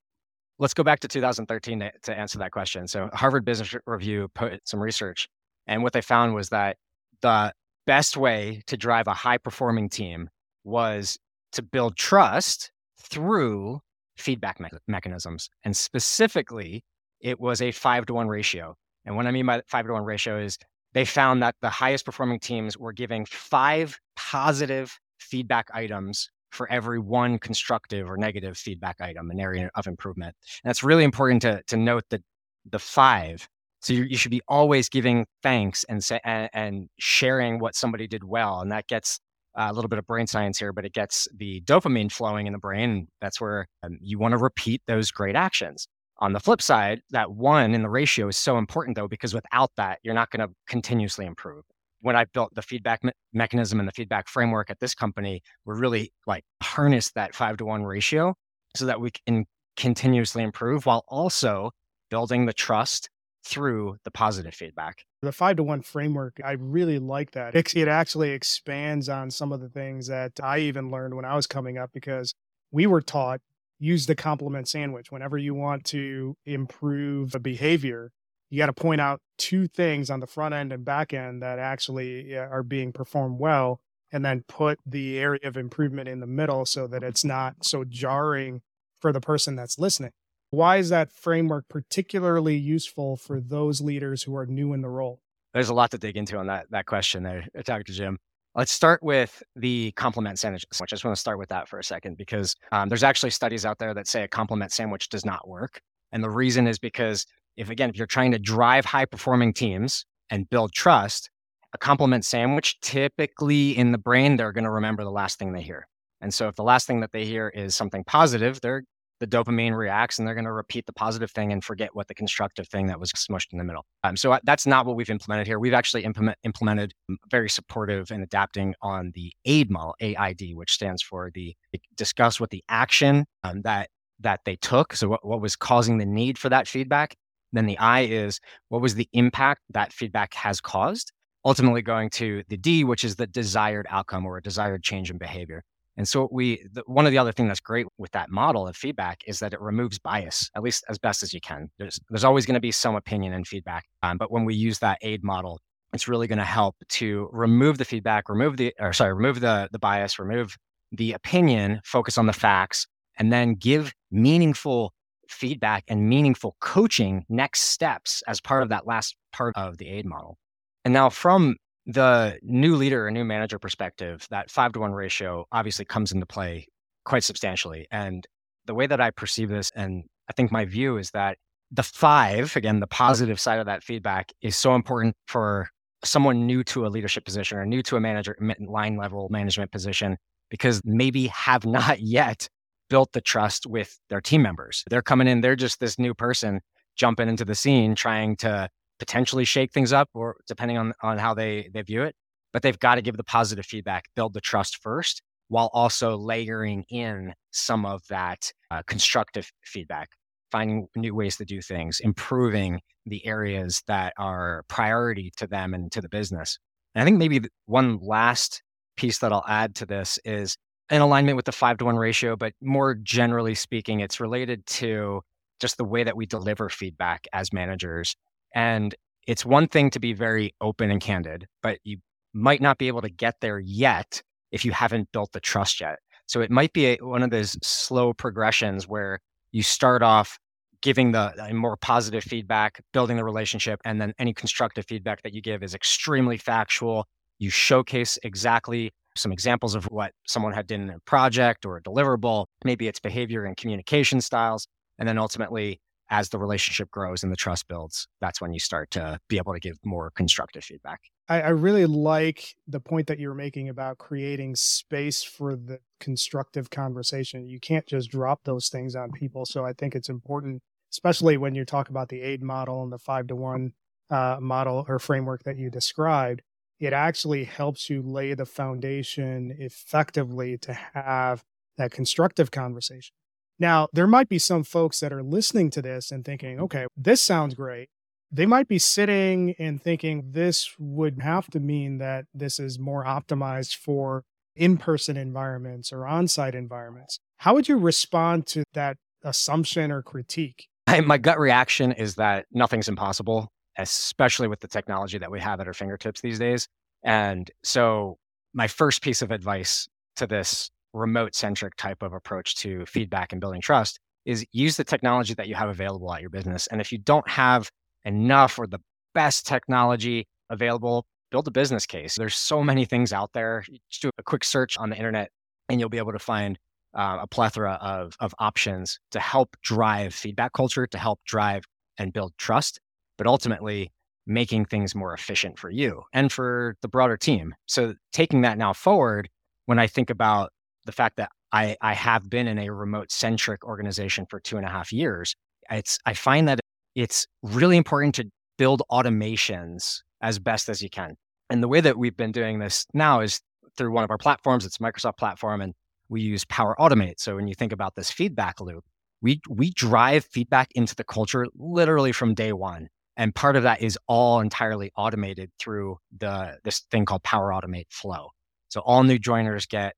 Let's 0.59 0.75
go 0.75 0.85
back 0.85 1.01
to 1.01 1.09
2013 1.09 1.81
to, 1.81 1.93
to 2.05 2.17
answer 2.17 2.39
that 2.39 2.53
question. 2.53 2.87
So, 2.87 3.11
Harvard 3.13 3.45
Business 3.45 3.75
Review 3.87 4.29
put 4.35 4.61
some 4.65 4.79
research, 4.79 5.29
and 5.67 5.83
what 5.83 5.93
they 5.93 6.01
found 6.01 6.35
was 6.35 6.51
that 6.51 6.77
the 7.23 7.53
best 7.87 8.17
way 8.17 8.63
to 8.67 8.77
drive 8.77 9.09
a 9.09 9.15
high 9.15 9.39
performing 9.39 9.89
team 9.89 10.31
was 10.63 11.19
to 11.53 11.63
build 11.63 11.97
trust 11.97 12.71
through 13.01 13.81
feedback 14.17 14.61
me- 14.61 14.69
mechanisms. 14.87 15.51
And 15.65 15.77
specifically, 15.77 16.85
it 17.21 17.41
was 17.41 17.61
a 17.61 17.73
five 17.73 18.07
to 18.07 18.15
one 18.15 18.29
ratio. 18.29 18.77
And 19.05 19.17
what 19.17 19.27
I 19.27 19.31
mean 19.31 19.47
by 19.47 19.63
five 19.67 19.87
to 19.87 19.93
one 19.93 20.05
ratio 20.05 20.39
is 20.39 20.59
they 20.93 21.05
found 21.05 21.43
that 21.43 21.57
the 21.61 21.71
highest 21.71 22.05
performing 22.05 22.41
teams 22.41 22.79
were 22.79 22.93
giving 22.93 23.27
five 23.27 23.99
positive 24.17 24.99
feedback 25.19 25.69
items 25.75 26.29
for 26.53 26.71
every 26.71 27.01
one 27.01 27.39
constructive 27.39 28.09
or 28.09 28.17
negative 28.17 28.57
feedback 28.57 29.01
item, 29.01 29.31
an 29.31 29.41
area 29.41 29.71
of 29.75 29.87
improvement. 29.87 30.37
And 30.63 30.71
that's 30.71 30.85
really 30.85 31.05
important 31.05 31.43
to, 31.43 31.63
to 31.67 31.77
note 31.77 32.05
that 32.11 32.23
the 32.71 32.79
five. 32.79 33.49
So 33.83 33.93
you, 33.93 34.05
you 34.05 34.17
should 34.17 34.31
be 34.31 34.41
always 34.49 34.89
giving 34.89 35.27
thanks 35.43 35.85
and, 35.85 36.03
say, 36.03 36.21
and, 36.25 36.49
and 36.55 36.89
sharing 36.99 37.59
what 37.59 37.75
somebody 37.75 38.07
did 38.07 38.25
well. 38.25 38.61
And 38.61 38.71
that 38.71 38.87
gets 38.87 39.19
a 39.57 39.73
little 39.73 39.89
bit 39.89 39.99
of 39.99 40.07
brain 40.07 40.27
science 40.27 40.59
here, 40.59 40.73
but 40.73 40.85
it 40.85 40.93
gets 40.93 41.29
the 41.37 41.61
dopamine 41.63 42.11
flowing 42.11 42.47
in 42.47 42.53
the 42.53 42.59
brain. 42.59 43.09
That's 43.21 43.41
where 43.41 43.67
um, 43.83 43.99
you 44.01 44.19
want 44.19 44.33
to 44.33 44.39
repeat 44.39 44.83
those 44.87 45.11
great 45.11 45.37
actions. 45.37 45.87
On 46.19 46.33
the 46.33 46.41
flip 46.41 46.63
side, 46.63 47.03
that 47.11 47.33
one 47.33 47.75
in 47.75 47.83
the 47.83 47.89
ratio 47.89 48.29
is 48.29 48.37
so 48.37 48.57
important 48.57 48.97
though, 48.97 49.09
because 49.09 49.35
without 49.35 49.71
that, 49.77 49.99
you're 50.03 50.15
not 50.15 50.31
going 50.31 50.47
to 50.47 50.55
continuously 50.67 51.27
improve 51.27 51.65
when 52.05 52.17
I 52.17 52.27
built 52.27 52.55
the 52.55 52.61
feedback 52.61 53.03
me- 53.03 53.13
mechanism 53.33 53.81
and 53.81 53.89
the 53.89 53.93
feedback 53.93 54.29
framework 54.29 54.69
at 54.69 54.79
this 54.79 54.95
company, 54.95 55.43
we 55.65 55.75
really 55.75 56.13
like 56.27 56.45
harness 56.63 57.11
that 57.13 57.35
five 57.35 57.57
to 57.57 57.65
one 57.65 57.83
ratio 57.83 58.35
so 58.77 58.85
that 58.85 59.01
we 59.01 59.11
can 59.11 59.47
continuously 59.79 60.43
improve 60.43 60.85
while 60.85 61.05
also 61.09 61.71
building 62.11 62.45
the 62.45 62.53
trust 62.53 63.09
through 63.47 63.97
the 64.05 64.11
positive 64.11 64.55
feedback. 64.55 64.99
The 65.23 65.33
five 65.33 65.57
to 65.57 65.63
one 65.63 65.81
framework, 65.81 66.41
I 66.45 66.53
really 66.53 66.99
like 66.99 67.31
that. 67.31 67.55
It, 67.55 67.75
it 67.75 67.89
actually 67.89 68.31
expands 68.33 69.09
on 69.09 69.31
some 69.31 69.51
of 69.51 69.63
the 69.63 69.71
things 69.71 70.09
that 70.09 70.33
I 70.43 70.59
even 70.59 70.91
learned 70.91 71.15
when 71.15 71.25
I 71.25 71.35
was 71.35 71.47
coming 71.47 71.79
up 71.79 71.91
because 71.95 72.35
we 72.71 72.87
were 72.87 73.01
taught 73.01 73.41
use 73.85 74.07
the 74.07 74.15
compliment 74.15 74.69
sandwich. 74.69 75.13
Whenever 75.13 75.39
you 75.39 75.55
want 75.55 75.85
to 75.87 76.37
improve 76.45 77.35
a 77.35 77.41
behavior 77.41 78.13
you 78.55 78.59
got 78.59 78.67
to 78.67 78.73
point 78.73 79.01
out 79.01 79.21
two 79.37 79.67
things 79.67 80.11
on 80.11 80.21
the 80.21 80.29
front 80.29 80.55
end 80.55 80.73
and 80.73 80.85
back 80.85 81.13
end 81.13 81.43
that 81.43 81.59
actually 81.59 82.37
are 82.37 82.63
being 82.63 82.93
performed 82.93 83.41
well 83.41 83.81
and 84.13 84.25
then 84.25 84.45
put 84.47 84.79
the 84.87 85.19
area 85.19 85.41
of 85.43 85.57
improvement 85.57 86.09
in 86.09 86.21
the 86.21 86.27
middle 86.27 86.65
so 86.65 86.87
that 86.87 87.03
it's 87.03 87.25
not 87.25 87.65
so 87.65 87.83
jarring 87.83 88.63
for 89.01 89.13
the 89.13 89.21
person 89.21 89.57
that's 89.57 89.77
listening. 89.77 90.13
Why 90.51 90.77
is 90.77 90.89
that 90.91 91.11
framework 91.11 91.65
particularly 91.69 92.57
useful 92.57 93.17
for 93.17 93.41
those 93.41 93.81
leaders 93.81 94.23
who 94.23 94.37
are 94.37 94.47
new 94.47 94.73
in 94.73 94.83
the 94.83 94.89
role? 94.89 95.21
There's 95.53 95.69
a 95.69 95.75
lot 95.75 95.91
to 95.91 95.99
dig 95.99 96.17
into 96.17 96.37
on 96.37 96.47
that 96.47 96.71
that 96.71 96.87
question 96.87 97.23
there 97.23 97.47
uh, 97.59 97.63
dr 97.65 97.93
jim 97.93 98.19
Let's 98.57 98.71
start 98.71 99.03
with 99.03 99.43
the 99.57 99.91
compliment 99.93 100.39
sandwich. 100.39 100.65
I 100.81 100.85
just 100.87 101.05
want 101.05 101.17
to 101.17 101.21
start 101.21 101.41
with 101.41 101.49
that 101.49 101.69
for 101.69 101.81
a 101.81 101.85
second 101.85 102.17
because 102.17 102.55
um, 102.71 102.89
there's 102.89 103.03
actually 103.03 103.31
studies 103.31 103.67
out 103.67 103.79
there 103.79 103.93
that 103.95 104.07
say 104.07 104.23
a 104.23 104.29
compliment 104.29 104.71
sandwich 104.71 105.09
does 105.09 105.25
not 105.25 105.49
work. 105.49 105.81
And 106.13 106.23
the 106.23 106.31
reason 106.31 106.69
is 106.69 106.79
because 106.79 107.27
if 107.57 107.69
again, 107.69 107.91
if 107.91 107.97
you're 107.97 108.07
trying 108.07 108.31
to 108.31 108.39
drive 108.39 108.85
high 108.85 109.07
performing 109.07 109.55
teams 109.55 110.05
and 110.31 110.49
build 110.49 110.73
trust, 110.73 111.31
a 111.73 111.79
compliment 111.79 112.25
sandwich 112.25 112.79
typically 112.81 113.77
in 113.77 113.91
the 113.91 113.99
brain, 113.99 114.37
they're 114.37 114.53
going 114.53 114.65
to 114.65 114.71
remember 114.71 115.03
the 115.03 115.11
last 115.11 115.37
thing 115.37 115.53
they 115.53 115.63
hear. 115.63 115.89
And 116.21 116.33
so 116.33 116.47
if 116.47 116.55
the 116.55 116.63
last 116.63 116.87
thing 116.87 117.01
that 117.01 117.11
they 117.11 117.25
hear 117.25 117.49
is 117.49 117.75
something 117.75 118.05
positive, 118.05 118.61
they're 118.61 118.85
the 119.25 119.37
dopamine 119.37 119.77
reacts 119.77 120.19
and 120.19 120.27
they're 120.27 120.35
going 120.35 120.45
to 120.45 120.53
repeat 120.53 120.87
the 120.87 120.93
positive 120.93 121.31
thing 121.31 121.53
and 121.53 121.65
forget 121.65 121.95
what 121.95 122.09
the 122.09 122.15
constructive 122.15 122.69
thing 122.69 122.87
that 122.87 123.01
was 123.01 123.11
smushed 123.13 123.53
in 123.53 123.59
the 123.59 123.65
middle. 123.65 123.85
Um, 124.03 124.17
so 124.17 124.33
uh, 124.33 124.41
that's 124.45 124.67
not 124.67 124.85
what 124.87 124.97
we've 124.97 125.11
implemented 125.11 125.47
here. 125.47 125.59
We've 125.59 125.75
actually 125.75 126.05
implement, 126.05 126.39
implemented 126.45 126.93
very 127.31 127.49
supportive 127.49 128.11
and 128.11 128.23
adapting 128.23 128.75
on 128.83 129.13
the 129.15 129.33
AID 129.47 129.71
model, 129.71 129.95
AID, 130.01 130.55
which 130.55 130.73
stands 130.73 131.03
for 131.03 131.31
the 131.33 131.55
discuss 131.97 132.39
what 132.39 132.51
the 132.51 132.63
action 132.69 133.27
um, 133.43 133.63
that 133.63 133.89
that 134.21 134.41
they 134.45 134.57
took. 134.57 134.95
So 134.95 135.09
what, 135.09 135.27
what 135.27 135.41
was 135.41 135.57
causing 135.57 135.99
the 135.99 136.07
need 136.07 136.39
for 136.39 136.49
that 136.49 136.69
feedback 136.69 137.17
then 137.55 137.67
the 137.67 137.79
I 137.79 138.01
is 138.01 138.41
what 138.69 138.83
was 138.83 138.97
the 138.97 139.09
impact 139.13 139.63
that 139.71 139.93
feedback 139.93 140.35
has 140.35 140.61
caused? 140.61 141.13
Ultimately, 141.45 141.83
going 141.83 142.11
to 142.11 142.43
the 142.49 142.57
D, 142.57 142.85
which 142.85 143.05
is 143.05 143.17
the 143.17 143.27
desired 143.27 143.87
outcome 143.91 144.27
or 144.27 144.39
a 144.39 144.43
desired 144.43 144.83
change 144.83 145.11
in 145.11 145.19
behavior. 145.19 145.63
And 145.97 146.09
so 146.09 146.29
we 146.33 146.65
the, 146.73 146.83
one 146.87 147.07
of 147.07 147.13
the 147.13 147.19
other 147.19 147.33
thing 147.33 147.47
that's 147.47 147.61
great 147.61 147.87
with 147.99 148.11
that 148.13 148.31
model 148.31 148.67
of 148.67 148.77
feedback 148.77 149.21
is 149.27 149.39
that 149.39 149.53
it 149.53 149.61
removes 149.61 149.99
bias, 149.99 150.51
at 150.57 150.63
least 150.63 150.85
as 150.89 150.99
best 150.99 151.23
as 151.23 151.33
you 151.33 151.41
can. 151.41 151.71
There's 151.79 152.01
there's 152.11 152.25
always 152.25 152.47
going 152.47 152.55
to 152.55 152.61
be 152.61 152.73
some 152.73 152.97
opinion 152.97 153.33
and 153.33 153.47
feedback, 153.47 153.85
um, 154.03 154.19
but 154.19 154.31
when 154.31 154.45
we 154.45 154.55
use 154.55 154.81
that 154.81 154.99
aid 155.03 155.23
model, 155.23 155.61
it's 155.93 156.09
really 156.09 156.27
going 156.27 156.39
to 156.39 156.45
help 156.45 156.77
to 156.91 157.29
remove 157.33 157.79
the 157.79 157.85
feedback, 157.85 158.29
remove 158.29 158.57
the 158.57 158.75
or 158.81 158.93
sorry, 158.93 159.15
remove 159.15 159.41
the 159.41 159.69
the 159.71 159.79
bias, 159.79 160.19
remove 160.19 160.57
the 160.91 161.13
opinion, 161.13 161.81
focus 161.85 162.19
on 162.19 162.27
the 162.27 162.33
facts, 162.33 162.87
and 163.19 163.33
then 163.33 163.55
give 163.55 163.93
meaningful 164.11 164.93
feedback 165.29 165.85
and 165.89 166.09
meaningful 166.09 166.57
coaching 166.61 167.25
next 167.29 167.63
steps 167.63 168.23
as 168.27 168.41
part 168.41 168.63
of 168.63 168.69
that 168.69 168.87
last 168.87 169.17
part 169.33 169.55
of 169.57 169.79
the 169.79 169.89
aid 169.89 170.05
model. 170.05 170.39
And 170.85 170.93
now 170.93 171.09
from 171.09 171.57
the 171.87 172.39
new 172.43 172.77
leader 172.77 173.07
or 173.07 173.11
new 173.11 173.25
manager 173.25 173.59
perspective, 173.59 174.27
that 174.31 174.51
five 174.51 174.73
to 174.73 174.81
one 174.81 174.93
ratio 174.93 175.47
obviously 175.53 175.85
comes 175.85 176.13
into 176.13 176.27
play 176.27 176.67
quite 177.05 177.25
substantially. 177.25 177.87
And 177.91 178.27
the 178.67 178.75
way 178.75 178.87
that 178.87 179.01
I 179.01 179.11
perceive 179.11 179.49
this, 179.49 179.71
and 179.75 180.05
I 180.29 180.33
think 180.33 180.51
my 180.51 180.65
view 180.65 180.97
is 180.97 181.11
that 181.11 181.39
the 181.71 181.83
five, 181.83 182.55
again, 182.57 182.81
the 182.81 182.87
positive 182.87 183.41
side 183.41 183.59
of 183.59 183.67
that 183.67 183.83
feedback 183.83 184.33
is 184.41 184.57
so 184.57 184.75
important 184.75 185.15
for 185.27 185.69
someone 186.05 186.47
new 186.47 186.63
to 186.65 186.87
a 186.87 186.89
leadership 186.89 187.25
position 187.25 187.59
or 187.59 187.67
new 187.67 187.83
to 187.83 187.97
a 187.97 188.01
manager 188.01 188.37
line 188.61 188.97
level 188.97 189.29
management 189.31 189.73
position 189.73 190.17
because 190.51 190.81
maybe 190.85 191.27
have 191.29 191.65
not 191.67 192.01
yet 192.01 192.49
built 192.91 193.13
the 193.13 193.21
trust 193.21 193.67
with 193.67 193.99
their 194.09 194.21
team 194.21 194.43
members. 194.43 194.85
They're 194.89 195.03
coming 195.03 195.27
in, 195.27 195.41
they're 195.41 195.57
just 195.57 195.81
this 195.81 195.99
new 195.99 196.15
person 196.15 196.61
jumping 196.97 197.29
into 197.29 197.45
the 197.45 197.55
scene 197.55 197.95
trying 197.95 198.37
to 198.37 198.69
potentially 198.99 199.45
shake 199.45 199.73
things 199.73 199.93
up 199.93 200.09
or 200.15 200.37
depending 200.47 200.79
on, 200.79 200.93
on 201.03 201.19
how 201.19 201.35
they, 201.35 201.69
they 201.73 201.83
view 201.83 202.03
it. 202.03 202.15
But 202.53 202.63
they've 202.63 202.79
got 202.79 202.95
to 202.97 203.03
give 203.03 203.17
the 203.17 203.25
positive 203.25 203.67
feedback, 203.67 204.05
build 204.15 204.35
the 204.35 204.41
trust 204.41 204.81
first, 204.81 205.23
while 205.49 205.71
also 205.73 206.17
layering 206.17 206.85
in 206.89 207.35
some 207.51 207.85
of 207.85 208.03
that 208.09 208.53
uh, 208.71 208.83
constructive 208.87 209.51
feedback, 209.65 210.11
finding 210.51 210.87
new 210.97 211.15
ways 211.15 211.37
to 211.37 211.45
do 211.45 211.61
things, 211.61 212.01
improving 212.01 212.81
the 213.07 213.27
areas 213.27 213.83
that 213.87 214.15
are 214.19 214.65
priority 214.69 215.33
to 215.37 215.47
them 215.47 215.75
and 215.75 215.91
to 215.93 216.01
the 216.01 216.09
business. 216.09 216.59
And 216.95 217.03
I 217.03 217.05
think 217.05 217.19
maybe 217.19 217.41
one 217.67 217.99
last 218.01 218.63
piece 218.97 219.19
that 219.19 219.33
I'll 219.33 219.45
add 219.49 219.75
to 219.77 219.87
this 219.87 220.19
is 220.25 220.57
in 220.91 221.01
alignment 221.01 221.37
with 221.37 221.47
the 221.47 221.53
five 221.53 221.79
to 221.79 221.85
one 221.85 221.97
ratio, 221.97 222.37
but 222.37 222.53
more 222.61 222.95
generally 222.95 223.55
speaking, 223.55 224.01
it's 224.01 224.21
related 224.21 224.65
to 224.67 225.23
just 225.61 225.77
the 225.77 225.85
way 225.85 226.05
that 226.05 226.17
we 226.17 226.27
deliver 226.27 226.69
feedback 226.69 227.27
as 227.33 227.53
managers. 227.53 228.15
And 228.55 228.95
it's 229.27 229.45
one 229.45 229.69
thing 229.69 229.91
to 229.91 230.01
be 230.01 230.13
very 230.13 230.55
open 230.61 230.91
and 230.91 231.01
candid, 231.01 231.47
but 231.63 231.79
you 231.85 231.99
might 232.33 232.61
not 232.61 232.79
be 232.79 232.89
able 232.89 233.03
to 233.03 233.09
get 233.09 233.35
there 233.41 233.59
yet 233.59 234.23
if 234.53 234.65
you 234.65 234.73
haven't 234.73 235.11
built 235.13 235.33
the 235.33 235.41
trust 235.41 235.81
yet. 235.81 235.99
So 236.27 236.41
it 236.41 236.51
might 236.51 236.73
be 236.73 236.87
a, 236.87 236.97
one 237.01 237.23
of 237.23 237.31
those 237.31 237.57
slow 237.63 238.13
progressions 238.13 238.89
where 238.89 239.19
you 239.53 239.63
start 239.63 240.03
off 240.03 240.39
giving 240.83 241.13
the 241.13 241.33
more 241.53 241.77
positive 241.77 242.23
feedback, 242.23 242.81
building 242.93 243.17
the 243.17 243.25
relationship, 243.25 243.81
and 243.85 244.01
then 244.01 244.13
any 244.19 244.35
constructive 244.35 244.85
feedback 244.87 245.23
that 245.23 245.33
you 245.33 245.41
give 245.41 245.63
is 245.63 245.75
extremely 245.75 246.37
factual. 246.37 247.07
You 247.39 247.51
showcase 247.51 248.19
exactly 248.23 248.91
some 249.17 249.33
examples 249.33 249.75
of 249.75 249.85
what 249.85 250.13
someone 250.27 250.53
had 250.53 250.67
done 250.67 250.83
in 250.83 250.91
a 250.91 250.99
project 251.07 251.65
or 251.65 251.79
a 251.79 251.83
deliverable. 251.83 252.47
Maybe 252.65 252.87
it's 252.87 253.01
behavior 253.01 253.45
and 253.45 253.57
communication 253.57 254.21
styles. 254.21 254.67
And 254.99 255.09
then 255.09 255.19
ultimately, 255.19 255.81
as 256.15 256.29
the 256.29 256.39
relationship 256.39 256.93
grows 256.93 257.25
and 257.25 257.33
the 257.33 257.37
trust 257.37 257.67
builds, 257.67 258.07
that's 258.21 258.41
when 258.41 258.53
you 258.53 258.61
start 258.61 258.89
to 258.93 259.19
be 259.29 259.37
able 259.37 259.53
to 259.53 259.59
give 259.59 259.79
more 259.85 260.13
constructive 260.15 260.63
feedback. 260.63 261.01
I, 261.29 261.41
I 261.41 261.49
really 261.49 261.87
like 261.87 262.55
the 262.69 262.79
point 262.79 263.09
that 263.09 263.19
you're 263.19 263.35
making 263.35 263.69
about 263.69 263.99
creating 263.99 264.55
space 264.55 265.25
for 265.25 265.57
the 265.57 265.81
constructive 265.99 266.71
conversation. 266.71 267.49
You 267.49 267.59
can't 267.59 267.87
just 267.87 268.13
drop 268.13 268.45
those 268.45 268.69
things 268.69 268.95
on 268.95 269.11
people. 269.11 269.45
So 269.45 269.67
I 269.67 269.73
think 269.73 269.97
it's 269.97 270.09
important, 270.09 270.63
especially 270.93 271.37
when 271.37 271.57
you 271.57 271.65
talk 271.65 271.89
about 271.89 272.11
the 272.11 272.23
aid 272.23 272.45
model 272.45 272.85
and 272.85 272.93
the 272.93 272.99
five 272.99 273.27
to 273.27 273.35
one 273.35 273.73
uh, 274.09 274.37
model 274.41 274.85
or 274.87 275.01
framework 275.01 275.43
that 275.43 275.59
you 275.59 275.69
described, 275.69 276.43
it 276.79 276.93
actually 276.93 277.43
helps 277.43 277.91
you 277.91 278.03
lay 278.03 278.35
the 278.35 278.47
foundation 278.47 279.57
effectively 279.59 280.59
to 280.59 280.75
have 280.75 281.43
that 281.77 281.91
constructive 281.91 282.53
conversation. 282.53 283.17
Now, 283.59 283.89
there 283.93 284.07
might 284.07 284.29
be 284.29 284.39
some 284.39 284.65
folks 284.65 285.01
that 285.01 285.13
are 285.13 285.23
listening 285.23 285.71
to 285.71 285.83
this 285.83 286.11
and 286.11 286.25
thinking, 286.25 286.61
okay, 286.61 286.87
this 286.97 287.23
sounds 287.23 287.55
great. 287.55 287.89
They 288.33 288.47
might 288.47 288.67
be 288.67 288.79
sitting 288.79 289.55
and 289.59 289.81
thinking 289.81 290.31
this 290.33 290.75
would 290.79 291.23
have 291.23 291.47
to 291.51 291.61
mean 291.61 291.99
that 291.99 292.25
this 292.35 292.59
is 292.59 292.79
more 292.79 293.05
optimized 293.05 293.77
for 293.77 294.25
in 294.57 294.77
person 294.77 295.17
environments 295.17 295.93
or 295.93 296.07
on 296.07 296.27
site 296.27 296.55
environments. 296.55 297.19
How 297.39 297.55
would 297.55 297.69
you 297.69 297.77
respond 297.77 298.47
to 298.49 298.65
that 298.75 298.97
assumption 299.23 299.93
or 299.93 300.03
critique? 300.03 300.67
My 301.05 301.19
gut 301.19 301.39
reaction 301.39 301.93
is 301.93 302.17
that 302.17 302.47
nothing's 302.53 302.89
impossible 302.89 303.49
especially 303.79 304.49
with 304.49 304.61
the 304.61 304.69
technology 304.69 305.19
that 305.19 305.31
we 305.31 305.41
have 305.41 305.61
at 305.61 305.67
our 305.67 305.75
fingertips 305.75 306.21
these 306.21 306.39
days. 306.39 306.69
And 307.03 307.51
so, 307.63 308.19
my 308.53 308.69
first 308.69 309.03
piece 309.03 309.21
of 309.21 309.31
advice 309.31 309.89
to 310.17 310.27
this 310.27 310.71
remote 310.95 311.35
centric 311.35 311.77
type 311.77 312.03
of 312.03 312.13
approach 312.13 312.57
to 312.57 312.87
feedback 312.87 313.33
and 313.33 313.41
building 313.41 313.61
trust 313.61 313.99
is 314.25 314.47
use 314.53 314.77
the 314.77 314.85
technology 314.85 315.35
that 315.35 315.49
you 315.49 315.55
have 315.55 315.69
available 315.69 316.13
at 316.15 316.21
your 316.21 316.31
business. 316.31 316.67
And 316.69 316.81
if 316.81 316.91
you 316.93 316.99
don't 316.99 317.29
have 317.29 317.71
enough 318.05 318.59
or 318.59 318.67
the 318.67 318.79
best 319.15 319.47
technology 319.47 320.27
available, 320.49 321.05
build 321.31 321.47
a 321.47 321.51
business 321.51 321.85
case. 321.85 322.15
There's 322.15 322.35
so 322.35 322.63
many 322.63 322.87
things 322.87 323.13
out 323.13 323.33
there. 323.35 323.65
Just 323.91 324.03
do 324.03 324.11
a 324.19 324.23
quick 324.23 324.45
search 324.45 324.79
on 324.79 324.89
the 324.89 324.97
internet 324.97 325.31
and 325.69 325.79
you'll 325.79 325.91
be 325.91 325.99
able 325.99 326.13
to 326.13 326.19
find 326.19 326.59
uh, 326.95 327.19
a 327.21 327.27
plethora 327.27 327.79
of, 327.83 328.17
of 328.21 328.35
options 328.39 328.99
to 329.11 329.21
help 329.21 329.57
drive 329.63 330.15
feedback 330.15 330.53
culture, 330.53 330.87
to 330.87 330.99
help 330.99 331.21
drive 331.27 331.65
and 331.99 332.13
build 332.13 332.33
trust 332.39 332.81
but 333.17 333.27
ultimately 333.27 333.93
making 334.27 334.65
things 334.65 334.95
more 334.95 335.13
efficient 335.13 335.59
for 335.59 335.71
you 335.71 336.03
and 336.13 336.33
for 336.33 336.77
the 336.83 336.89
broader 336.89 337.17
team. 337.17 337.55
So 337.67 337.95
taking 338.13 338.43
that 338.43 338.59
now 338.59 338.73
forward, 338.73 339.29
when 339.67 339.79
I 339.79 339.87
think 339.87 340.11
about 340.11 340.51
the 340.85 340.93
fact 340.93 341.17
that 341.17 341.31
I, 341.53 341.77
I 341.81 341.95
have 341.95 342.29
been 342.29 342.49
in 342.49 342.59
a 342.59 342.71
remote 342.71 343.11
centric 343.11 343.65
organization 343.65 344.27
for 344.29 344.41
two 344.41 344.57
and 344.57 344.67
a 344.67 344.71
half 344.71 344.93
years, 344.93 345.35
it's 345.71 345.99
I 346.05 346.15
find 346.15 346.49
that 346.49 346.61
it's 346.95 347.27
really 347.43 347.77
important 347.77 348.15
to 348.17 348.31
build 348.59 348.83
automations 348.91 350.01
as 350.21 350.39
best 350.39 350.69
as 350.69 350.83
you 350.83 350.91
can. 350.91 351.17
And 351.51 351.63
the 351.63 351.69
way 351.69 351.81
that 351.81 351.99
we've 351.99 352.17
been 352.17 352.33
doing 352.33 352.59
this 352.59 352.87
now 352.95 353.21
is 353.21 353.41
through 353.77 353.93
one 353.93 354.05
of 354.05 354.11
our 354.11 354.19
platforms. 354.19 354.65
It's 354.65 354.79
Microsoft 354.79 355.19
platform, 355.19 355.61
and 355.61 355.75
we 356.09 356.23
use 356.23 356.45
Power 356.45 356.77
Automate. 356.79 357.19
So 357.19 357.37
when 357.37 357.49
you 357.49 357.55
think 357.55 357.73
about 357.73 357.95
this 357.95 358.11
feedback 358.11 358.61
loop, 358.61 358.85
we 359.21 359.41
we 359.49 359.71
drive 359.71 360.25
feedback 360.25 360.71
into 360.75 360.95
the 360.95 361.05
culture 361.05 361.47
literally 361.57 362.13
from 362.13 362.35
day 362.35 362.53
one. 362.53 362.89
And 363.17 363.35
part 363.35 363.57
of 363.57 363.63
that 363.63 363.81
is 363.81 363.99
all 364.09 364.41
entirely 364.41 364.91
automated 364.97 365.51
through 365.59 365.99
the 366.17 366.59
this 366.65 366.81
thing 366.91 367.05
called 367.05 367.23
Power 367.23 367.51
Automate 367.51 367.91
Flow. 367.91 368.31
So 368.69 368.81
all 368.81 369.05
new 369.05 369.19
joiners 369.19 369.67
get 369.67 369.95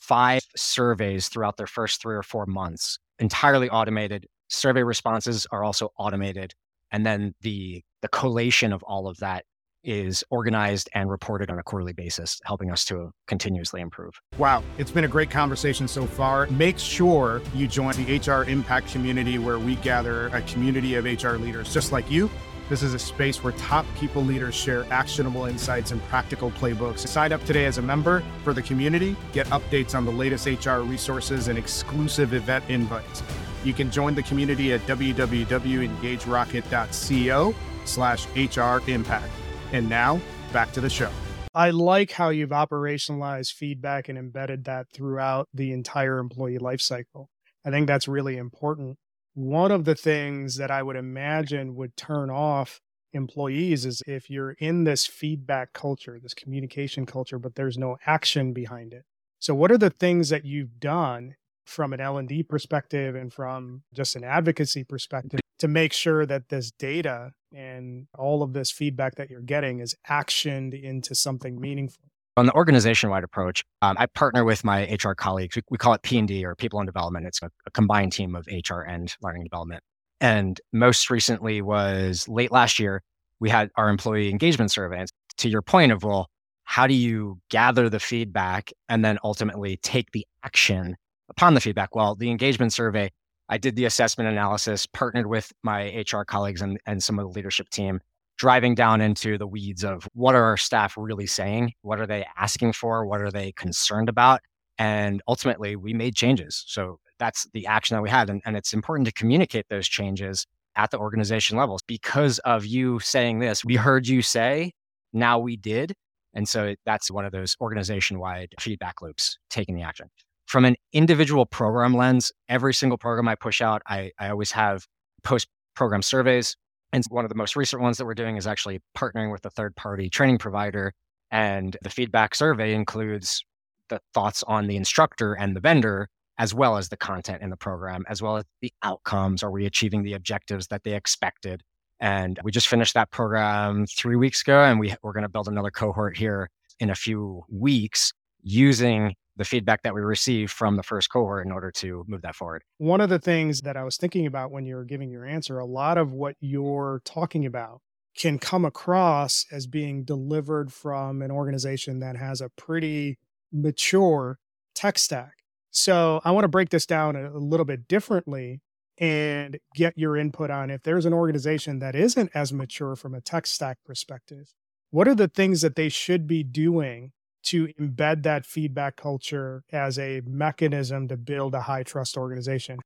five 0.00 0.42
surveys 0.56 1.28
throughout 1.28 1.56
their 1.56 1.66
first 1.66 2.00
three 2.00 2.14
or 2.14 2.22
four 2.22 2.46
months, 2.46 2.98
entirely 3.18 3.70
automated. 3.70 4.26
Survey 4.48 4.82
responses 4.82 5.46
are 5.50 5.64
also 5.64 5.90
automated. 5.98 6.54
And 6.90 7.04
then 7.04 7.34
the 7.40 7.82
the 8.02 8.08
collation 8.08 8.72
of 8.72 8.82
all 8.82 9.08
of 9.08 9.16
that 9.18 9.44
is 9.84 10.24
organized 10.30 10.88
and 10.94 11.10
reported 11.10 11.50
on 11.50 11.58
a 11.58 11.62
quarterly 11.62 11.92
basis, 11.92 12.40
helping 12.44 12.70
us 12.70 12.84
to 12.86 13.10
continuously 13.26 13.80
improve. 13.80 14.14
Wow, 14.38 14.62
it's 14.78 14.90
been 14.90 15.04
a 15.04 15.08
great 15.08 15.30
conversation 15.30 15.86
so 15.86 16.06
far. 16.06 16.46
Make 16.46 16.78
sure 16.78 17.42
you 17.54 17.68
join 17.68 17.94
the 17.96 18.18
HR 18.18 18.48
Impact 18.48 18.88
community 18.88 19.38
where 19.38 19.58
we 19.58 19.76
gather 19.76 20.28
a 20.28 20.42
community 20.42 20.94
of 20.94 21.04
HR 21.04 21.36
leaders 21.36 21.72
just 21.72 21.92
like 21.92 22.10
you. 22.10 22.30
This 22.70 22.82
is 22.82 22.94
a 22.94 22.98
space 22.98 23.44
where 23.44 23.52
top 23.52 23.84
people 23.94 24.24
leaders 24.24 24.54
share 24.54 24.90
actionable 24.90 25.44
insights 25.44 25.90
and 25.90 26.02
practical 26.04 26.50
playbooks. 26.52 27.06
Sign 27.06 27.30
up 27.32 27.44
today 27.44 27.66
as 27.66 27.76
a 27.76 27.82
member 27.82 28.22
for 28.42 28.54
the 28.54 28.62
community, 28.62 29.14
get 29.32 29.46
updates 29.48 29.94
on 29.94 30.06
the 30.06 30.12
latest 30.12 30.46
HR 30.46 30.78
resources 30.78 31.48
and 31.48 31.58
exclusive 31.58 32.32
event 32.32 32.64
invites. 32.68 33.22
You 33.64 33.74
can 33.74 33.90
join 33.90 34.14
the 34.14 34.22
community 34.22 34.72
at 34.72 34.80
www.engagerocket.co 34.86 37.54
slash 37.84 38.26
HR 38.34 38.78
Impact. 38.90 39.30
And 39.72 39.86
now, 39.88 40.20
back 40.52 40.70
to 40.72 40.80
the 40.80 40.88
show. 40.88 41.10
I 41.54 41.70
like 41.70 42.12
how 42.12 42.30
you've 42.30 42.50
operationalized 42.50 43.52
feedback 43.52 44.08
and 44.08 44.18
embedded 44.18 44.64
that 44.64 44.86
throughout 44.92 45.48
the 45.52 45.72
entire 45.72 46.18
employee 46.18 46.58
lifecycle. 46.58 47.26
I 47.64 47.70
think 47.70 47.86
that's 47.86 48.08
really 48.08 48.38
important. 48.38 48.98
One 49.34 49.72
of 49.72 49.84
the 49.84 49.94
things 49.96 50.56
that 50.56 50.70
I 50.70 50.82
would 50.82 50.96
imagine 50.96 51.74
would 51.74 51.96
turn 51.96 52.30
off 52.30 52.80
employees 53.12 53.84
is 53.84 54.02
if 54.06 54.30
you're 54.30 54.52
in 54.52 54.84
this 54.84 55.06
feedback 55.06 55.72
culture, 55.72 56.18
this 56.22 56.34
communication 56.34 57.04
culture, 57.06 57.38
but 57.38 57.54
there's 57.54 57.78
no 57.78 57.96
action 58.06 58.52
behind 58.52 58.92
it. 58.92 59.04
So 59.40 59.54
what 59.54 59.70
are 59.70 59.78
the 59.78 59.90
things 59.90 60.28
that 60.28 60.44
you've 60.44 60.78
done 60.78 61.34
from 61.64 61.92
an 61.92 62.00
L&D 62.00 62.44
perspective 62.44 63.14
and 63.14 63.32
from 63.32 63.82
just 63.92 64.16
an 64.16 64.24
advocacy 64.24 64.84
perspective 64.84 65.40
to 65.58 65.68
make 65.68 65.92
sure 65.92 66.26
that 66.26 66.48
this 66.48 66.70
data 66.70 67.32
and 67.52 68.06
all 68.18 68.42
of 68.42 68.52
this 68.52 68.70
feedback 68.70 69.16
that 69.16 69.30
you're 69.30 69.40
getting 69.40 69.80
is 69.80 69.94
actioned 70.08 70.80
into 70.80 71.14
something 71.14 71.60
meaningful. 71.60 72.04
On 72.36 72.46
the 72.46 72.52
organization-wide 72.54 73.22
approach, 73.22 73.64
um, 73.80 73.96
I 73.96 74.06
partner 74.06 74.44
with 74.44 74.64
my 74.64 74.88
HR 74.90 75.12
colleagues. 75.12 75.54
We, 75.54 75.62
we 75.70 75.78
call 75.78 75.94
it 75.94 76.02
P&D 76.02 76.44
or 76.44 76.56
People 76.56 76.80
and 76.80 76.86
Development. 76.86 77.26
It's 77.26 77.40
a, 77.42 77.50
a 77.66 77.70
combined 77.70 78.12
team 78.12 78.34
of 78.34 78.46
HR 78.48 78.80
and 78.80 79.14
learning 79.22 79.42
and 79.42 79.50
development. 79.50 79.84
And 80.20 80.60
most 80.72 81.10
recently 81.10 81.62
was 81.62 82.26
late 82.28 82.50
last 82.50 82.78
year, 82.80 83.02
we 83.38 83.50
had 83.50 83.70
our 83.76 83.88
employee 83.88 84.30
engagement 84.30 84.72
survey. 84.72 85.04
To 85.38 85.48
your 85.48 85.62
point 85.62 85.92
of, 85.92 86.02
well, 86.02 86.28
how 86.64 86.86
do 86.86 86.94
you 86.94 87.38
gather 87.50 87.88
the 87.88 88.00
feedback 88.00 88.72
and 88.88 89.04
then 89.04 89.18
ultimately 89.22 89.76
take 89.82 90.10
the 90.12 90.26
action 90.42 90.96
upon 91.28 91.54
the 91.54 91.60
feedback? 91.60 91.94
Well, 91.94 92.14
the 92.14 92.30
engagement 92.30 92.72
survey, 92.72 93.10
I 93.48 93.58
did 93.58 93.76
the 93.76 93.84
assessment 93.84 94.30
analysis, 94.30 94.86
partnered 94.86 95.26
with 95.26 95.52
my 95.62 96.04
HR 96.10 96.22
colleagues 96.22 96.62
and, 96.62 96.78
and 96.86 97.02
some 97.02 97.18
of 97.18 97.26
the 97.26 97.32
leadership 97.32 97.68
team 97.68 98.00
driving 98.36 98.74
down 98.74 99.00
into 99.00 99.38
the 99.38 99.46
weeds 99.46 99.84
of 99.84 100.08
what 100.12 100.34
are 100.34 100.44
our 100.44 100.56
staff 100.56 100.94
really 100.96 101.26
saying? 101.26 101.72
What 101.82 102.00
are 102.00 102.06
they 102.06 102.26
asking 102.36 102.72
for? 102.72 103.06
What 103.06 103.20
are 103.20 103.30
they 103.30 103.52
concerned 103.52 104.08
about? 104.08 104.40
And 104.78 105.22
ultimately, 105.28 105.76
we 105.76 105.94
made 105.94 106.16
changes. 106.16 106.64
So 106.66 106.98
that's 107.18 107.46
the 107.52 107.66
action 107.66 107.94
that 107.94 108.02
we 108.02 108.10
had. 108.10 108.28
And, 108.28 108.42
and 108.44 108.56
it's 108.56 108.72
important 108.72 109.06
to 109.06 109.12
communicate 109.12 109.66
those 109.68 109.86
changes 109.86 110.46
at 110.76 110.90
the 110.90 110.98
organization 110.98 111.56
levels 111.56 111.82
because 111.86 112.40
of 112.40 112.66
you 112.66 112.98
saying 113.00 113.38
this. 113.38 113.64
We 113.64 113.76
heard 113.76 114.08
you 114.08 114.22
say, 114.22 114.72
now 115.12 115.38
we 115.38 115.56
did. 115.56 115.94
And 116.34 116.48
so 116.48 116.74
that's 116.84 117.10
one 117.10 117.24
of 117.24 117.30
those 117.30 117.56
organization 117.60 118.18
wide 118.18 118.54
feedback 118.58 119.00
loops, 119.00 119.38
taking 119.50 119.76
the 119.76 119.82
action. 119.82 120.10
From 120.46 120.64
an 120.64 120.74
individual 120.92 121.46
program 121.46 121.94
lens, 121.94 122.32
every 122.48 122.74
single 122.74 122.98
program 122.98 123.28
I 123.28 123.36
push 123.36 123.62
out, 123.62 123.82
I, 123.86 124.10
I 124.18 124.30
always 124.30 124.50
have 124.50 124.86
post 125.22 125.46
program 125.76 126.02
surveys 126.02 126.56
and 126.94 127.04
one 127.08 127.24
of 127.24 127.28
the 127.28 127.34
most 127.34 127.56
recent 127.56 127.82
ones 127.82 127.98
that 127.98 128.04
we're 128.04 128.14
doing 128.14 128.36
is 128.36 128.46
actually 128.46 128.80
partnering 128.96 129.32
with 129.32 129.44
a 129.44 129.50
third 129.50 129.74
party 129.74 130.08
training 130.08 130.38
provider. 130.38 130.92
And 131.32 131.76
the 131.82 131.90
feedback 131.90 132.36
survey 132.36 132.72
includes 132.72 133.44
the 133.88 133.98
thoughts 134.14 134.44
on 134.44 134.68
the 134.68 134.76
instructor 134.76 135.34
and 135.34 135.56
the 135.56 135.60
vendor, 135.60 136.08
as 136.38 136.54
well 136.54 136.76
as 136.76 136.88
the 136.88 136.96
content 136.96 137.42
in 137.42 137.50
the 137.50 137.56
program, 137.56 138.04
as 138.08 138.22
well 138.22 138.36
as 138.36 138.44
the 138.62 138.72
outcomes. 138.84 139.42
Are 139.42 139.50
we 139.50 139.66
achieving 139.66 140.04
the 140.04 140.12
objectives 140.12 140.68
that 140.68 140.84
they 140.84 140.94
expected? 140.94 141.62
And 141.98 142.38
we 142.44 142.52
just 142.52 142.68
finished 142.68 142.94
that 142.94 143.10
program 143.10 143.86
three 143.86 144.16
weeks 144.16 144.42
ago, 144.42 144.62
and 144.62 144.78
we, 144.78 144.94
we're 145.02 145.12
going 145.12 145.22
to 145.22 145.28
build 145.28 145.48
another 145.48 145.72
cohort 145.72 146.16
here 146.16 146.48
in 146.78 146.90
a 146.90 146.94
few 146.94 147.42
weeks 147.50 148.12
using 148.40 149.14
the 149.36 149.44
feedback 149.44 149.82
that 149.82 149.94
we 149.94 150.00
received 150.00 150.52
from 150.52 150.76
the 150.76 150.82
first 150.82 151.10
cohort 151.10 151.44
in 151.44 151.52
order 151.52 151.70
to 151.70 152.04
move 152.06 152.22
that 152.22 152.34
forward. 152.34 152.62
One 152.78 153.00
of 153.00 153.08
the 153.08 153.18
things 153.18 153.62
that 153.62 153.76
I 153.76 153.84
was 153.84 153.96
thinking 153.96 154.26
about 154.26 154.50
when 154.50 154.64
you 154.64 154.76
were 154.76 154.84
giving 154.84 155.10
your 155.10 155.24
answer, 155.24 155.58
a 155.58 155.66
lot 155.66 155.98
of 155.98 156.12
what 156.12 156.36
you're 156.40 157.02
talking 157.04 157.44
about 157.44 157.80
can 158.16 158.38
come 158.38 158.64
across 158.64 159.44
as 159.50 159.66
being 159.66 160.04
delivered 160.04 160.72
from 160.72 161.20
an 161.20 161.30
organization 161.30 161.98
that 162.00 162.16
has 162.16 162.40
a 162.40 162.48
pretty 162.50 163.18
mature 163.52 164.38
tech 164.74 164.98
stack. 164.98 165.42
So 165.70 166.20
I 166.24 166.30
want 166.30 166.44
to 166.44 166.48
break 166.48 166.70
this 166.70 166.86
down 166.86 167.16
a, 167.16 167.30
little 167.36 167.66
bit 167.66 167.88
differently 167.88 168.60
and 168.98 169.58
get 169.74 169.98
your 169.98 170.16
input 170.16 170.50
on 170.50 170.70
if 170.70 170.84
there's 170.84 171.04
an 171.04 171.12
organization 171.12 171.80
that 171.80 171.96
isn't 171.96 172.30
as 172.32 172.52
mature 172.52 172.94
from 172.94 173.14
a 173.14 173.20
tech 173.20 173.48
stack 173.48 173.78
perspective, 173.84 174.52
what 174.90 175.08
are 175.08 175.16
the 175.16 175.26
things 175.26 175.62
that 175.62 175.74
they 175.74 175.88
should 175.88 176.28
be 176.28 176.44
doing 176.44 177.10
to 177.44 177.68
embed 177.80 178.22
that 178.24 178.46
feedback 178.46 178.96
culture 178.96 179.64
as 179.72 179.98
a 179.98 180.22
mechanism 180.26 181.08
to 181.08 181.16
build 181.16 181.54
a 181.54 181.62
high 181.62 181.82
trust 181.82 182.16
organization? 182.16 182.78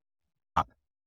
Uh, 0.57 0.65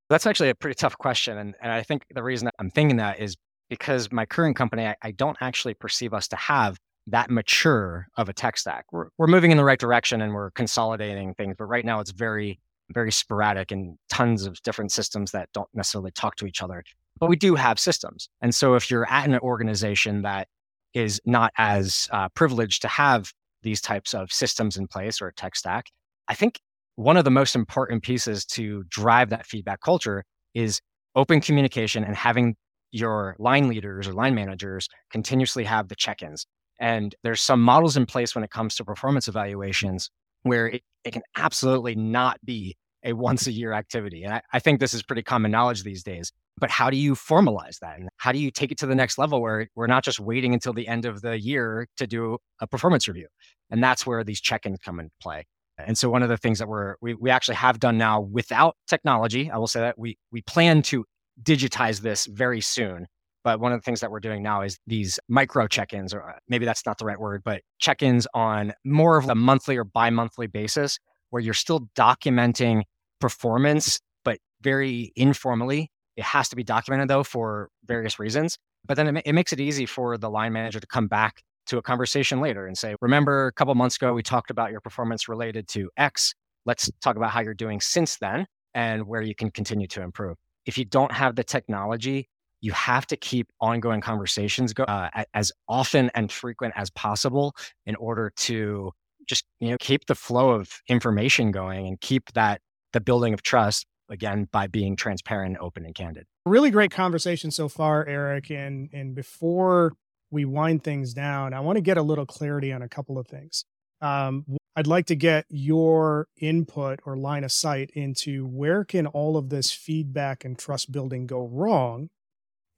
that's 0.08 0.26
actually 0.26 0.50
a 0.50 0.54
pretty 0.54 0.74
tough 0.74 0.96
question. 0.98 1.38
And, 1.38 1.54
and 1.60 1.72
I 1.72 1.82
think 1.82 2.04
the 2.14 2.22
reason 2.22 2.50
I'm 2.58 2.70
thinking 2.70 2.96
that 2.96 3.20
is 3.20 3.36
because 3.68 4.12
my 4.12 4.26
current 4.26 4.56
company, 4.56 4.86
I, 4.86 4.96
I 5.02 5.10
don't 5.12 5.36
actually 5.40 5.74
perceive 5.74 6.12
us 6.12 6.28
to 6.28 6.36
have 6.36 6.78
that 7.06 7.30
mature 7.30 8.06
of 8.16 8.28
a 8.28 8.32
tech 8.32 8.56
stack. 8.56 8.86
We're, 8.92 9.08
we're 9.18 9.26
moving 9.26 9.50
in 9.50 9.56
the 9.56 9.64
right 9.64 9.78
direction 9.78 10.20
and 10.20 10.34
we're 10.34 10.50
consolidating 10.52 11.34
things, 11.34 11.56
but 11.58 11.64
right 11.64 11.84
now 11.84 12.00
it's 12.00 12.10
very, 12.10 12.60
very 12.90 13.10
sporadic 13.10 13.72
and 13.72 13.96
tons 14.08 14.46
of 14.46 14.62
different 14.62 14.92
systems 14.92 15.32
that 15.32 15.48
don't 15.52 15.68
necessarily 15.74 16.10
talk 16.10 16.36
to 16.36 16.46
each 16.46 16.62
other. 16.62 16.84
But 17.18 17.28
we 17.28 17.36
do 17.36 17.54
have 17.54 17.78
systems. 17.78 18.28
And 18.40 18.54
so 18.54 18.74
if 18.74 18.90
you're 18.90 19.10
at 19.10 19.28
an 19.28 19.38
organization 19.38 20.22
that 20.22 20.48
is 20.94 21.20
not 21.24 21.52
as 21.56 22.08
uh, 22.12 22.28
privileged 22.30 22.82
to 22.82 22.88
have 22.88 23.32
these 23.62 23.80
types 23.80 24.14
of 24.14 24.32
systems 24.32 24.76
in 24.76 24.86
place 24.86 25.20
or 25.20 25.28
a 25.28 25.34
tech 25.34 25.56
stack. 25.56 25.86
I 26.28 26.34
think 26.34 26.60
one 26.96 27.16
of 27.16 27.24
the 27.24 27.30
most 27.30 27.54
important 27.54 28.02
pieces 28.02 28.44
to 28.46 28.84
drive 28.88 29.30
that 29.30 29.46
feedback 29.46 29.80
culture 29.80 30.24
is 30.54 30.80
open 31.14 31.40
communication 31.40 32.04
and 32.04 32.16
having 32.16 32.56
your 32.90 33.34
line 33.38 33.68
leaders 33.68 34.06
or 34.06 34.12
line 34.12 34.34
managers 34.34 34.88
continuously 35.10 35.64
have 35.64 35.88
the 35.88 35.94
check-ins. 35.94 36.46
And 36.78 37.14
there's 37.22 37.40
some 37.40 37.60
models 37.60 37.96
in 37.96 38.06
place 38.06 38.34
when 38.34 38.44
it 38.44 38.50
comes 38.50 38.74
to 38.76 38.84
performance 38.84 39.28
evaluations 39.28 40.10
where 40.42 40.66
it, 40.66 40.82
it 41.04 41.12
can 41.12 41.22
absolutely 41.36 41.94
not 41.94 42.38
be 42.44 42.76
a 43.04 43.12
once 43.12 43.46
a 43.46 43.52
year 43.52 43.72
activity. 43.72 44.22
And 44.24 44.34
I, 44.34 44.42
I, 44.52 44.58
think 44.58 44.80
this 44.80 44.94
is 44.94 45.02
pretty 45.02 45.22
common 45.22 45.50
knowledge 45.50 45.82
these 45.82 46.02
days. 46.02 46.32
But 46.58 46.70
how 46.70 46.90
do 46.90 46.96
you 46.96 47.14
formalize 47.14 47.78
that? 47.80 47.98
And 47.98 48.08
how 48.18 48.32
do 48.32 48.38
you 48.38 48.50
take 48.50 48.70
it 48.70 48.78
to 48.78 48.86
the 48.86 48.94
next 48.94 49.18
level 49.18 49.40
where 49.40 49.68
we're 49.74 49.86
not 49.86 50.04
just 50.04 50.20
waiting 50.20 50.54
until 50.54 50.72
the 50.72 50.86
end 50.86 51.04
of 51.04 51.22
the 51.22 51.40
year 51.40 51.88
to 51.96 52.06
do 52.06 52.38
a 52.60 52.66
performance 52.66 53.08
review? 53.08 53.26
And 53.70 53.82
that's 53.82 54.06
where 54.06 54.22
these 54.22 54.40
check-ins 54.40 54.78
come 54.84 55.00
into 55.00 55.12
play. 55.20 55.44
And 55.78 55.96
so 55.96 56.10
one 56.10 56.22
of 56.22 56.28
the 56.28 56.36
things 56.36 56.58
that 56.58 56.68
we're 56.68 56.96
we, 57.00 57.14
we 57.14 57.30
actually 57.30 57.56
have 57.56 57.80
done 57.80 57.98
now 57.98 58.20
without 58.20 58.76
technology, 58.86 59.50
I 59.50 59.56
will 59.58 59.66
say 59.66 59.80
that 59.80 59.98
we 59.98 60.18
we 60.30 60.42
plan 60.42 60.82
to 60.82 61.04
digitize 61.42 62.00
this 62.00 62.26
very 62.26 62.60
soon. 62.60 63.06
But 63.44 63.58
one 63.58 63.72
of 63.72 63.78
the 63.80 63.82
things 63.82 64.00
that 64.00 64.10
we're 64.12 64.20
doing 64.20 64.42
now 64.42 64.62
is 64.62 64.78
these 64.86 65.18
micro 65.28 65.66
check-ins, 65.66 66.14
or 66.14 66.30
uh, 66.30 66.34
maybe 66.48 66.64
that's 66.64 66.86
not 66.86 66.98
the 66.98 67.04
right 67.04 67.18
word, 67.18 67.42
but 67.44 67.62
check-ins 67.80 68.28
on 68.34 68.72
more 68.84 69.16
of 69.16 69.28
a 69.28 69.34
monthly 69.34 69.76
or 69.76 69.82
bi-monthly 69.82 70.46
basis 70.46 70.98
where 71.30 71.40
you're 71.40 71.54
still 71.54 71.88
documenting 71.96 72.82
performance, 73.22 74.00
but 74.24 74.38
very 74.60 75.12
informally. 75.16 75.90
It 76.16 76.24
has 76.24 76.48
to 76.50 76.56
be 76.56 76.64
documented 76.64 77.08
though 77.08 77.22
for 77.22 77.70
various 77.86 78.18
reasons. 78.18 78.58
But 78.84 78.96
then 78.96 79.16
it, 79.16 79.22
it 79.24 79.32
makes 79.32 79.52
it 79.52 79.60
easy 79.60 79.86
for 79.86 80.18
the 80.18 80.28
line 80.28 80.52
manager 80.52 80.80
to 80.80 80.86
come 80.86 81.06
back 81.06 81.42
to 81.68 81.78
a 81.78 81.82
conversation 81.82 82.40
later 82.40 82.66
and 82.66 82.76
say, 82.76 82.96
remember 83.00 83.46
a 83.46 83.52
couple 83.52 83.74
months 83.76 83.96
ago, 83.96 84.12
we 84.12 84.22
talked 84.22 84.50
about 84.50 84.72
your 84.72 84.80
performance 84.80 85.28
related 85.28 85.68
to 85.68 85.88
X. 85.96 86.34
Let's 86.66 86.90
talk 87.00 87.16
about 87.16 87.30
how 87.30 87.40
you're 87.40 87.54
doing 87.54 87.80
since 87.80 88.18
then 88.18 88.46
and 88.74 89.06
where 89.06 89.22
you 89.22 89.34
can 89.36 89.50
continue 89.52 89.86
to 89.86 90.02
improve. 90.02 90.36
If 90.66 90.76
you 90.76 90.84
don't 90.84 91.12
have 91.12 91.36
the 91.36 91.44
technology, 91.44 92.28
you 92.60 92.72
have 92.72 93.06
to 93.06 93.16
keep 93.16 93.48
ongoing 93.60 94.00
conversations 94.00 94.72
go, 94.72 94.82
uh, 94.84 95.24
as 95.32 95.52
often 95.68 96.10
and 96.14 96.30
frequent 96.30 96.74
as 96.76 96.90
possible 96.90 97.54
in 97.86 97.94
order 97.96 98.32
to 98.36 98.92
just 99.28 99.44
you 99.60 99.70
know 99.70 99.76
keep 99.78 100.06
the 100.06 100.14
flow 100.14 100.50
of 100.50 100.80
information 100.88 101.52
going 101.52 101.86
and 101.86 102.00
keep 102.00 102.32
that 102.32 102.60
the 102.92 103.00
building 103.00 103.34
of 103.34 103.42
trust 103.42 103.86
again 104.08 104.48
by 104.52 104.66
being 104.66 104.96
transparent 104.96 105.56
open 105.60 105.84
and 105.84 105.94
candid 105.94 106.26
really 106.46 106.70
great 106.70 106.90
conversation 106.90 107.50
so 107.50 107.68
far 107.68 108.06
eric 108.06 108.50
and 108.50 108.90
and 108.92 109.14
before 109.14 109.92
we 110.32 110.44
wind 110.44 110.82
things 110.82 111.12
down, 111.14 111.52
I 111.54 111.60
want 111.60 111.76
to 111.76 111.82
get 111.82 111.98
a 111.98 112.02
little 112.02 112.26
clarity 112.26 112.72
on 112.72 112.82
a 112.82 112.88
couple 112.88 113.18
of 113.18 113.28
things. 113.28 113.64
Um, 114.00 114.44
I'd 114.74 114.86
like 114.86 115.06
to 115.06 115.14
get 115.14 115.44
your 115.50 116.26
input 116.38 117.00
or 117.04 117.16
line 117.16 117.44
of 117.44 117.52
sight 117.52 117.90
into 117.94 118.46
where 118.46 118.84
can 118.84 119.06
all 119.06 119.36
of 119.36 119.50
this 119.50 119.70
feedback 119.70 120.44
and 120.44 120.58
trust 120.58 120.90
building 120.90 121.26
go 121.26 121.46
wrong? 121.46 122.08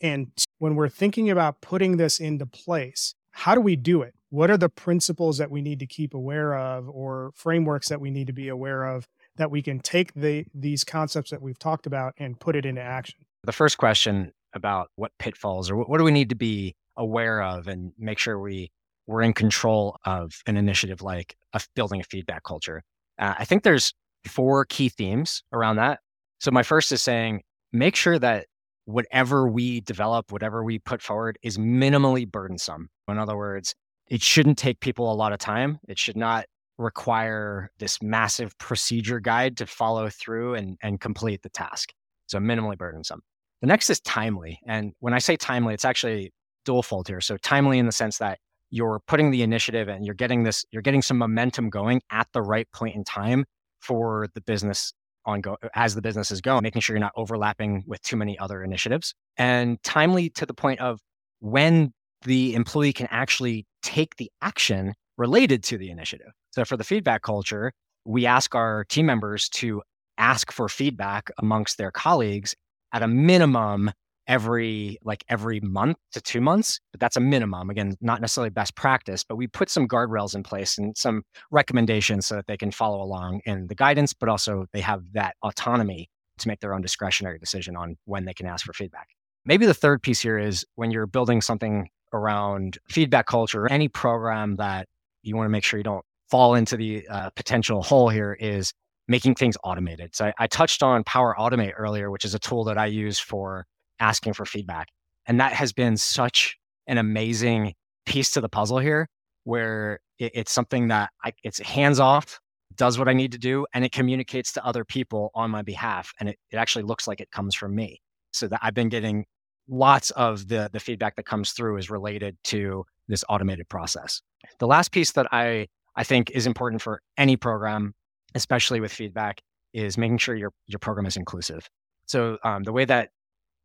And 0.00 0.32
when 0.58 0.74
we're 0.74 0.88
thinking 0.88 1.30
about 1.30 1.60
putting 1.60 1.96
this 1.96 2.18
into 2.18 2.44
place, 2.44 3.14
how 3.30 3.54
do 3.54 3.60
we 3.60 3.76
do 3.76 4.02
it? 4.02 4.14
What 4.30 4.50
are 4.50 4.58
the 4.58 4.68
principles 4.68 5.38
that 5.38 5.50
we 5.50 5.62
need 5.62 5.78
to 5.78 5.86
keep 5.86 6.12
aware 6.12 6.56
of 6.56 6.88
or 6.88 7.30
frameworks 7.36 7.88
that 7.88 8.00
we 8.00 8.10
need 8.10 8.26
to 8.26 8.32
be 8.32 8.48
aware 8.48 8.84
of 8.84 9.06
that 9.36 9.50
we 9.50 9.62
can 9.62 9.80
take 9.80 10.12
the 10.14 10.44
these 10.54 10.84
concepts 10.84 11.30
that 11.30 11.42
we've 11.42 11.58
talked 11.58 11.86
about 11.86 12.14
and 12.18 12.38
put 12.38 12.56
it 12.56 12.64
into 12.64 12.82
action? 12.82 13.18
The 13.42 13.52
first 13.52 13.78
question 13.78 14.32
about 14.52 14.90
what 14.96 15.12
pitfalls 15.18 15.70
or 15.70 15.76
what 15.76 15.98
do 15.98 16.04
we 16.04 16.12
need 16.12 16.28
to 16.28 16.36
be 16.36 16.74
aware 16.96 17.42
of 17.42 17.66
and 17.66 17.92
make 17.98 18.18
sure 18.18 18.38
we 18.38 18.70
we're 19.06 19.22
in 19.22 19.32
control 19.32 19.98
of 20.04 20.40
an 20.46 20.56
initiative 20.56 21.02
like 21.02 21.36
a, 21.52 21.60
building 21.74 22.00
a 22.00 22.04
feedback 22.04 22.42
culture. 22.44 22.82
Uh, 23.18 23.34
I 23.38 23.44
think 23.44 23.62
there's 23.62 23.92
four 24.26 24.64
key 24.64 24.88
themes 24.88 25.42
around 25.52 25.76
that. 25.76 26.00
So 26.40 26.50
my 26.50 26.62
first 26.62 26.90
is 26.92 27.02
saying 27.02 27.42
make 27.72 27.96
sure 27.96 28.18
that 28.18 28.46
whatever 28.86 29.48
we 29.48 29.80
develop, 29.80 30.32
whatever 30.32 30.62
we 30.62 30.78
put 30.78 31.02
forward 31.02 31.38
is 31.42 31.58
minimally 31.58 32.30
burdensome. 32.30 32.88
In 33.08 33.18
other 33.18 33.36
words, 33.36 33.74
it 34.08 34.22
shouldn't 34.22 34.58
take 34.58 34.80
people 34.80 35.10
a 35.10 35.14
lot 35.14 35.32
of 35.32 35.38
time. 35.38 35.78
It 35.88 35.98
should 35.98 36.16
not 36.16 36.46
require 36.78 37.70
this 37.78 38.02
massive 38.02 38.56
procedure 38.58 39.20
guide 39.20 39.56
to 39.58 39.66
follow 39.66 40.08
through 40.08 40.54
and, 40.54 40.76
and 40.82 41.00
complete 41.00 41.42
the 41.42 41.48
task. 41.48 41.92
So 42.26 42.38
minimally 42.38 42.76
burdensome. 42.76 43.20
The 43.60 43.66
next 43.66 43.90
is 43.90 44.00
timely. 44.00 44.58
And 44.66 44.92
when 45.00 45.14
I 45.14 45.18
say 45.18 45.36
timely, 45.36 45.74
it's 45.74 45.84
actually 45.84 46.32
dual-fold 46.64 47.08
here. 47.08 47.20
So 47.20 47.36
timely 47.36 47.78
in 47.78 47.86
the 47.86 47.92
sense 47.92 48.18
that 48.18 48.38
you're 48.70 49.00
putting 49.06 49.30
the 49.30 49.42
initiative 49.42 49.88
and 49.88 50.04
you're 50.04 50.14
getting 50.14 50.42
this, 50.42 50.64
you're 50.70 50.82
getting 50.82 51.02
some 51.02 51.18
momentum 51.18 51.70
going 51.70 52.02
at 52.10 52.26
the 52.32 52.42
right 52.42 52.66
point 52.72 52.96
in 52.96 53.04
time 53.04 53.44
for 53.80 54.28
the 54.34 54.40
business 54.40 54.92
ongoing 55.26 55.58
as 55.74 55.94
the 55.94 56.02
business 56.02 56.30
is 56.30 56.40
going, 56.40 56.62
making 56.62 56.80
sure 56.80 56.96
you're 56.96 57.00
not 57.00 57.12
overlapping 57.16 57.84
with 57.86 58.02
too 58.02 58.16
many 58.16 58.38
other 58.38 58.62
initiatives. 58.62 59.14
And 59.36 59.82
timely 59.82 60.28
to 60.30 60.46
the 60.46 60.54
point 60.54 60.80
of 60.80 61.00
when 61.40 61.92
the 62.22 62.54
employee 62.54 62.92
can 62.92 63.06
actually 63.10 63.66
take 63.82 64.16
the 64.16 64.30
action 64.42 64.94
related 65.16 65.62
to 65.64 65.78
the 65.78 65.90
initiative. 65.90 66.32
So 66.52 66.64
for 66.64 66.76
the 66.76 66.84
feedback 66.84 67.22
culture, 67.22 67.72
we 68.04 68.26
ask 68.26 68.54
our 68.54 68.84
team 68.84 69.06
members 69.06 69.48
to 69.50 69.82
ask 70.18 70.52
for 70.52 70.68
feedback 70.68 71.30
amongst 71.38 71.78
their 71.78 71.90
colleagues 71.90 72.54
at 72.92 73.02
a 73.02 73.08
minimum 73.08 73.90
every 74.26 74.98
like 75.02 75.24
every 75.28 75.60
month 75.60 75.98
to 76.12 76.20
two 76.20 76.40
months 76.40 76.80
but 76.92 77.00
that's 77.00 77.16
a 77.16 77.20
minimum 77.20 77.68
again 77.68 77.94
not 78.00 78.20
necessarily 78.20 78.48
best 78.48 78.74
practice 78.74 79.22
but 79.22 79.36
we 79.36 79.46
put 79.46 79.68
some 79.68 79.86
guardrails 79.86 80.34
in 80.34 80.42
place 80.42 80.78
and 80.78 80.96
some 80.96 81.22
recommendations 81.50 82.26
so 82.26 82.36
that 82.36 82.46
they 82.46 82.56
can 82.56 82.70
follow 82.70 83.02
along 83.02 83.40
in 83.44 83.66
the 83.66 83.74
guidance 83.74 84.14
but 84.14 84.28
also 84.28 84.64
they 84.72 84.80
have 84.80 85.02
that 85.12 85.36
autonomy 85.42 86.08
to 86.38 86.48
make 86.48 86.60
their 86.60 86.72
own 86.72 86.80
discretionary 86.80 87.38
decision 87.38 87.76
on 87.76 87.96
when 88.06 88.24
they 88.24 88.32
can 88.32 88.46
ask 88.46 88.64
for 88.64 88.72
feedback 88.72 89.08
maybe 89.44 89.66
the 89.66 89.74
third 89.74 90.02
piece 90.02 90.20
here 90.20 90.38
is 90.38 90.64
when 90.76 90.90
you're 90.90 91.06
building 91.06 91.42
something 91.42 91.88
around 92.14 92.78
feedback 92.88 93.26
culture 93.26 93.70
any 93.70 93.88
program 93.88 94.56
that 94.56 94.88
you 95.26 95.36
want 95.36 95.46
to 95.46 95.50
make 95.50 95.64
sure 95.64 95.78
you 95.78 95.84
don't 95.84 96.04
fall 96.30 96.54
into 96.54 96.76
the 96.76 97.06
uh, 97.08 97.30
potential 97.30 97.82
hole 97.82 98.08
here 98.08 98.36
is 98.38 98.72
making 99.08 99.34
things 99.34 99.56
automated. 99.62 100.14
So 100.16 100.26
I, 100.26 100.32
I, 100.38 100.46
touched 100.46 100.82
on 100.82 101.04
Power 101.04 101.34
Automate 101.38 101.74
earlier, 101.76 102.10
which 102.10 102.24
is 102.24 102.34
a 102.34 102.38
tool 102.38 102.64
that 102.64 102.78
I 102.78 102.86
use 102.86 103.18
for 103.18 103.66
asking 104.00 104.32
for 104.32 104.46
feedback. 104.46 104.88
And 105.26 105.40
that 105.40 105.52
has 105.52 105.72
been 105.72 105.96
such 105.96 106.56
an 106.86 106.98
amazing 106.98 107.74
piece 108.06 108.30
to 108.32 108.40
the 108.40 108.48
puzzle 108.48 108.78
here, 108.78 109.08
where 109.44 110.00
it, 110.18 110.32
it's 110.34 110.52
something 110.52 110.88
that 110.88 111.10
I, 111.22 111.32
it's 111.42 111.58
hands 111.60 112.00
off, 112.00 112.40
does 112.76 112.98
what 112.98 113.08
I 113.08 113.12
need 113.12 113.32
to 113.32 113.38
do, 113.38 113.66
and 113.74 113.84
it 113.84 113.92
communicates 113.92 114.52
to 114.54 114.64
other 114.64 114.84
people 114.84 115.30
on 115.34 115.50
my 115.50 115.62
behalf. 115.62 116.12
And 116.18 116.30
it, 116.30 116.38
it 116.50 116.56
actually 116.56 116.84
looks 116.84 117.06
like 117.06 117.20
it 117.20 117.30
comes 117.30 117.54
from 117.54 117.74
me. 117.74 118.00
So 118.32 118.48
that 118.48 118.60
I've 118.62 118.74
been 118.74 118.88
getting 118.88 119.26
lots 119.68 120.10
of 120.12 120.48
the, 120.48 120.70
the 120.72 120.80
feedback 120.80 121.16
that 121.16 121.26
comes 121.26 121.52
through 121.52 121.78
is 121.78 121.90
related 121.90 122.36
to 122.44 122.84
this 123.08 123.24
automated 123.28 123.68
process. 123.68 124.20
The 124.58 124.66
last 124.66 124.92
piece 124.92 125.12
that 125.12 125.26
I, 125.32 125.68
I 125.96 126.04
think 126.04 126.30
is 126.30 126.46
important 126.46 126.82
for 126.82 127.00
any 127.16 127.36
program, 127.36 127.94
especially 128.34 128.80
with 128.80 128.92
feedback, 128.92 129.40
is 129.72 129.98
making 129.98 130.18
sure 130.18 130.34
your, 130.34 130.52
your 130.66 130.78
program 130.78 131.06
is 131.06 131.16
inclusive. 131.16 131.68
So 132.06 132.38
um, 132.44 132.62
the 132.62 132.72
way 132.72 132.84
that 132.84 133.10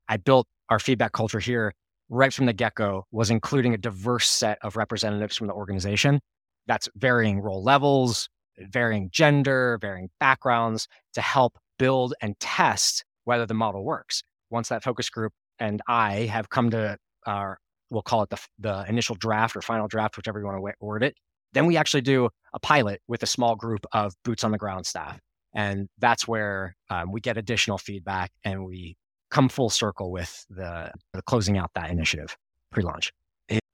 I 0.07 0.17
built 0.17 0.47
our 0.69 0.79
feedback 0.79 1.11
culture 1.11 1.39
here 1.39 1.73
right 2.09 2.33
from 2.33 2.47
the 2.47 2.53
get 2.53 2.75
go 2.75 3.05
was 3.11 3.29
including 3.29 3.73
a 3.73 3.77
diverse 3.77 4.29
set 4.29 4.57
of 4.63 4.75
representatives 4.75 5.35
from 5.37 5.47
the 5.47 5.53
organization. 5.53 6.19
That's 6.67 6.89
varying 6.95 7.39
role 7.39 7.63
levels, 7.63 8.29
varying 8.57 9.09
gender, 9.11 9.77
varying 9.81 10.09
backgrounds 10.19 10.87
to 11.13 11.21
help 11.21 11.57
build 11.77 12.13
and 12.21 12.39
test 12.39 13.05
whether 13.25 13.45
the 13.45 13.53
model 13.53 13.83
works. 13.83 14.23
Once 14.49 14.69
that 14.69 14.83
focus 14.83 15.09
group 15.09 15.31
and 15.59 15.81
I 15.87 16.21
have 16.25 16.49
come 16.49 16.69
to 16.71 16.97
our, 17.25 17.59
we'll 17.89 18.01
call 18.01 18.23
it 18.23 18.29
the, 18.29 18.39
the 18.59 18.85
initial 18.87 19.15
draft 19.15 19.55
or 19.55 19.61
final 19.61 19.87
draft, 19.87 20.17
whichever 20.17 20.39
you 20.39 20.45
want 20.45 20.57
to 20.57 20.85
word 20.85 21.03
it. 21.03 21.15
Then 21.53 21.65
we 21.65 21.77
actually 21.77 22.01
do 22.01 22.29
a 22.53 22.59
pilot 22.59 23.01
with 23.07 23.23
a 23.23 23.25
small 23.25 23.55
group 23.55 23.85
of 23.91 24.13
boots 24.23 24.43
on 24.43 24.51
the 24.51 24.57
ground 24.57 24.85
staff. 24.85 25.19
And 25.53 25.89
that's 25.97 26.27
where 26.27 26.75
um, 26.89 27.11
we 27.11 27.21
get 27.21 27.37
additional 27.37 27.77
feedback 27.77 28.31
and 28.43 28.65
we 28.65 28.95
come 29.31 29.49
full 29.49 29.69
circle 29.69 30.11
with 30.11 30.45
the, 30.49 30.91
the 31.13 31.21
closing 31.23 31.57
out 31.57 31.71
that 31.75 31.89
initiative 31.89 32.37
pre 32.71 32.83
launch. 32.83 33.11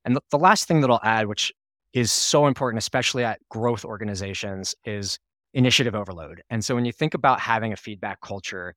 And 0.06 0.15
the, 0.15 0.21
the 0.30 0.38
last 0.38 0.67
thing 0.67 0.82
that 0.82 0.89
I'll 0.89 1.02
add, 1.04 1.28
which 1.28 1.52
is 1.93 2.12
so 2.12 2.48
important, 2.48 2.78
especially 2.78 3.24
at 3.24 3.39
growth 3.50 3.84
organizations, 3.84 4.76
is 4.86 5.17
initiative 5.54 5.95
overload. 5.95 6.43
And 6.50 6.63
so 6.63 6.76
when 6.76 6.86
you 6.86 6.91
think 6.91 7.13
about 7.13 7.39
having 7.39 7.74
a 7.74 7.78
feedback 7.78 8.21
culture 8.21 8.76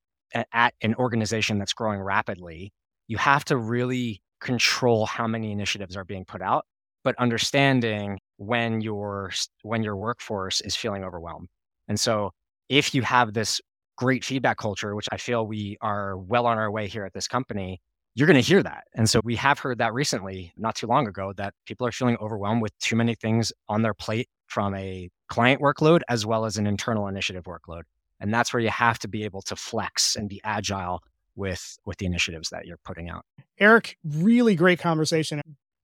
at 0.53 0.75
an 0.81 0.95
organization 0.95 1.59
that's 1.59 1.73
growing 1.73 2.01
rapidly, 2.01 2.73
you 3.09 3.17
have 3.17 3.45
to 3.47 3.57
really 3.57 4.23
control 4.41 5.07
how 5.07 5.27
many 5.27 5.51
initiatives 5.51 5.97
are 5.97 6.05
being 6.05 6.25
put 6.25 6.41
out, 6.41 6.65
but 7.03 7.17
understanding 7.19 8.21
when 8.37 8.81
your 8.81 9.33
when 9.63 9.83
your 9.83 9.97
workforce 9.97 10.61
is 10.61 10.77
feeling 10.77 11.05
overwhelmed. 11.05 11.49
And 11.89 11.99
so 11.99 12.31
if 12.69 12.95
you 12.95 13.03
have 13.03 13.33
this 13.33 13.61
great 13.97 14.25
feedback 14.25 14.59
culture, 14.59 14.95
which 14.95 15.09
I 15.11 15.17
feel 15.17 15.47
we 15.47 15.77
are 15.81 16.17
well 16.17 16.47
on 16.47 16.59
our 16.59 16.71
way 16.71 16.87
here 16.87 17.05
at 17.05 17.13
this 17.13 17.27
company, 17.27 17.81
you're 18.15 18.27
going 18.27 18.41
to 18.41 18.41
hear 18.41 18.63
that. 18.63 18.85
And 18.95 19.09
so 19.11 19.21
we 19.25 19.35
have 19.37 19.59
heard 19.59 19.79
that 19.79 19.93
recently, 19.93 20.53
not 20.57 20.77
too 20.77 20.87
long 20.87 21.09
ago, 21.09 21.33
that 21.37 21.55
people 21.67 21.87
are 21.87 21.93
feeling 21.93 22.17
overwhelmed 22.21 22.63
with 22.63 22.79
too 22.79 22.95
many 22.95 23.15
things 23.15 23.53
on 23.69 23.83
their 23.83 23.95
plate 23.95 24.29
from 24.47 24.75
a 24.75 25.11
client 25.29 25.61
workload 25.61 26.01
as 26.09 26.25
well 26.25 26.45
as 26.45 26.57
an 26.57 26.67
internal 26.67 27.09
initiative 27.09 27.45
workload. 27.45 27.83
And 28.21 28.33
that's 28.33 28.53
where 28.53 28.63
you 28.63 28.71
have 28.71 28.99
to 29.01 29.09
be 29.09 29.25
able 29.25 29.43
to 29.43 29.57
flex 29.57 30.17
and 30.17 30.29
be 30.29 30.41
agile 30.45 31.03
with 31.39 31.79
with 31.87 31.97
the 31.99 32.07
initiatives 32.07 32.51
that 32.51 32.67
you're 32.67 32.81
putting 32.85 33.09
out. 33.09 33.25
Eric, 33.59 33.97
really 34.05 34.55
great 34.55 34.79
conversation. 34.79 35.41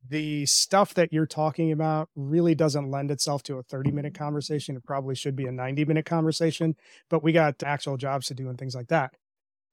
The 0.07 0.45
stuff 0.45 0.93
that 0.95 1.13
you're 1.13 1.27
talking 1.27 1.73
about 1.73 2.11
really 2.15 2.55
doesn't 2.55 2.91
lend 2.91 3.11
itself 3.11 3.43
to 3.45 3.57
a 3.57 3.63
30 3.63 3.93
minute 3.93 4.15
conversation. 4.15 4.77
It 4.77 4.85
probably 4.85 5.15
should 5.15 5.37
be 5.37 5.47
a 5.47 5.53
90 5.53 5.87
minute 5.87 6.05
conversation, 6.05 6.77
but 7.09 7.23
we 7.23 7.33
got 7.33 7.63
actual 7.63 7.97
jobs 7.97 8.27
to 8.27 8.35
do 8.35 8.49
and 8.51 8.59
things 8.59 8.75
like 8.75 8.89
that. 8.89 9.15